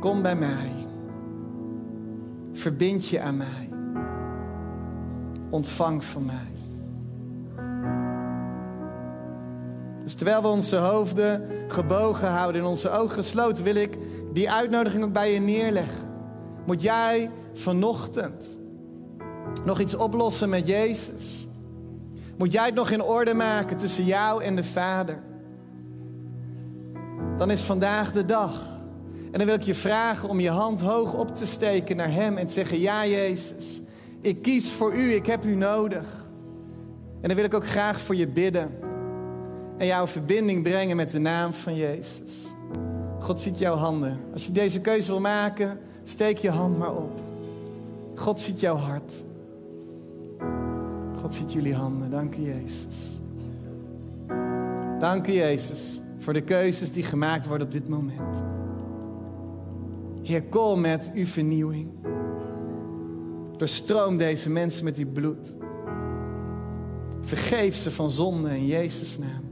Kom 0.00 0.22
bij 0.22 0.36
mij. 0.36 0.85
Verbind 2.56 3.08
je 3.08 3.20
aan 3.20 3.36
mij. 3.36 3.68
Ontvang 5.50 6.04
van 6.04 6.24
mij. 6.24 6.54
Dus 10.02 10.14
terwijl 10.14 10.42
we 10.42 10.48
onze 10.48 10.76
hoofden 10.76 11.48
gebogen 11.68 12.28
houden 12.28 12.60
en 12.60 12.66
onze 12.66 12.90
ogen 12.90 13.10
gesloten, 13.10 13.64
wil 13.64 13.74
ik 13.74 13.98
die 14.32 14.50
uitnodiging 14.50 15.04
ook 15.04 15.12
bij 15.12 15.32
je 15.32 15.40
neerleggen. 15.40 16.08
Moet 16.66 16.82
jij 16.82 17.30
vanochtend 17.52 18.58
nog 19.64 19.80
iets 19.80 19.94
oplossen 19.94 20.48
met 20.48 20.66
Jezus? 20.66 21.46
Moet 22.38 22.52
jij 22.52 22.66
het 22.66 22.74
nog 22.74 22.90
in 22.90 23.02
orde 23.02 23.34
maken 23.34 23.76
tussen 23.76 24.04
jou 24.04 24.42
en 24.42 24.56
de 24.56 24.64
Vader? 24.64 25.22
Dan 27.36 27.50
is 27.50 27.62
vandaag 27.62 28.12
de 28.12 28.24
dag. 28.24 28.75
En 29.36 29.42
dan 29.42 29.50
wil 29.50 29.60
ik 29.60 29.66
je 29.66 29.74
vragen 29.74 30.28
om 30.28 30.40
je 30.40 30.50
hand 30.50 30.80
hoog 30.80 31.14
op 31.14 31.36
te 31.36 31.46
steken 31.46 31.96
naar 31.96 32.12
Hem 32.12 32.36
en 32.36 32.46
te 32.46 32.52
zeggen: 32.52 32.78
Ja, 32.78 33.06
Jezus, 33.06 33.80
ik 34.20 34.42
kies 34.42 34.72
voor 34.72 34.94
U, 34.94 35.12
ik 35.12 35.26
heb 35.26 35.44
U 35.44 35.54
nodig. 35.54 36.06
En 37.20 37.28
dan 37.28 37.36
wil 37.36 37.44
ik 37.44 37.54
ook 37.54 37.66
graag 37.66 38.00
voor 38.00 38.14
je 38.14 38.26
bidden 38.26 38.70
en 39.78 39.86
jouw 39.86 40.06
verbinding 40.06 40.62
brengen 40.62 40.96
met 40.96 41.10
de 41.10 41.18
naam 41.18 41.52
van 41.52 41.76
Jezus. 41.76 42.46
God 43.20 43.40
ziet 43.40 43.58
jouw 43.58 43.74
handen. 43.74 44.20
Als 44.32 44.46
je 44.46 44.52
deze 44.52 44.80
keuze 44.80 45.10
wil 45.10 45.20
maken, 45.20 45.78
steek 46.04 46.38
je 46.38 46.50
hand 46.50 46.78
maar 46.78 46.94
op. 46.94 47.20
God 48.14 48.40
ziet 48.40 48.60
jouw 48.60 48.76
hart. 48.76 49.12
God 51.20 51.34
ziet 51.34 51.52
jullie 51.52 51.74
handen. 51.74 52.10
Dank 52.10 52.36
u, 52.36 52.42
Jezus. 52.42 53.18
Dank 54.98 55.26
u, 55.26 55.32
Jezus, 55.32 56.00
voor 56.18 56.32
de 56.32 56.42
keuzes 56.42 56.92
die 56.92 57.02
gemaakt 57.02 57.46
worden 57.46 57.66
op 57.66 57.72
dit 57.72 57.88
moment. 57.88 58.55
Heer, 60.26 60.42
kom 60.42 60.80
met 60.80 61.10
uw 61.14 61.26
vernieuwing. 61.26 61.88
Doorstroom 63.56 64.16
deze 64.16 64.50
mensen 64.50 64.84
met 64.84 64.96
uw 64.96 65.12
bloed. 65.12 65.56
Vergeef 67.20 67.74
ze 67.74 67.90
van 67.90 68.10
zonde 68.10 68.56
in 68.56 68.66
Jezus' 68.66 69.18
naam. 69.18 69.44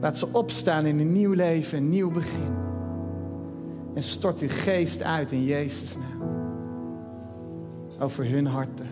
Laat 0.00 0.16
ze 0.16 0.28
opstaan 0.32 0.86
in 0.86 0.98
een 0.98 1.12
nieuw 1.12 1.32
leven, 1.32 1.78
een 1.78 1.88
nieuw 1.88 2.10
begin. 2.10 2.54
En 3.94 4.02
stort 4.02 4.40
uw 4.40 4.48
geest 4.50 5.02
uit 5.02 5.32
in 5.32 5.44
Jezus' 5.44 5.96
naam. 5.96 6.28
Over 8.00 8.30
hun 8.30 8.46
harten. 8.46 8.88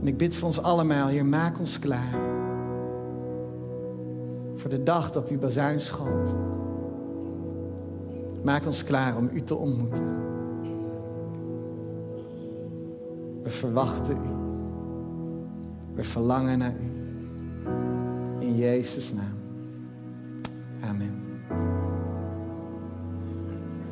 En 0.00 0.06
ik 0.06 0.16
bid 0.16 0.34
voor 0.34 0.46
ons 0.46 0.62
allemaal, 0.62 1.08
Heer, 1.08 1.26
maak 1.26 1.58
ons 1.58 1.78
klaar. 1.78 2.14
Voor 4.54 4.70
de 4.70 4.82
dag 4.82 5.10
dat 5.10 5.30
u 5.30 5.38
bazuin 5.38 5.80
schalt. 5.80 6.56
Maak 8.48 8.64
ons 8.66 8.84
klaar 8.84 9.16
om 9.16 9.28
u 9.32 9.42
te 9.42 9.54
ontmoeten. 9.54 10.04
We 13.42 13.50
verwachten 13.50 14.16
u. 14.16 14.30
We 15.94 16.04
verlangen 16.04 16.58
naar 16.58 16.74
u. 16.80 16.90
In 18.40 18.56
Jezus' 18.56 19.12
naam. 19.12 19.36
Amen. 20.80 21.27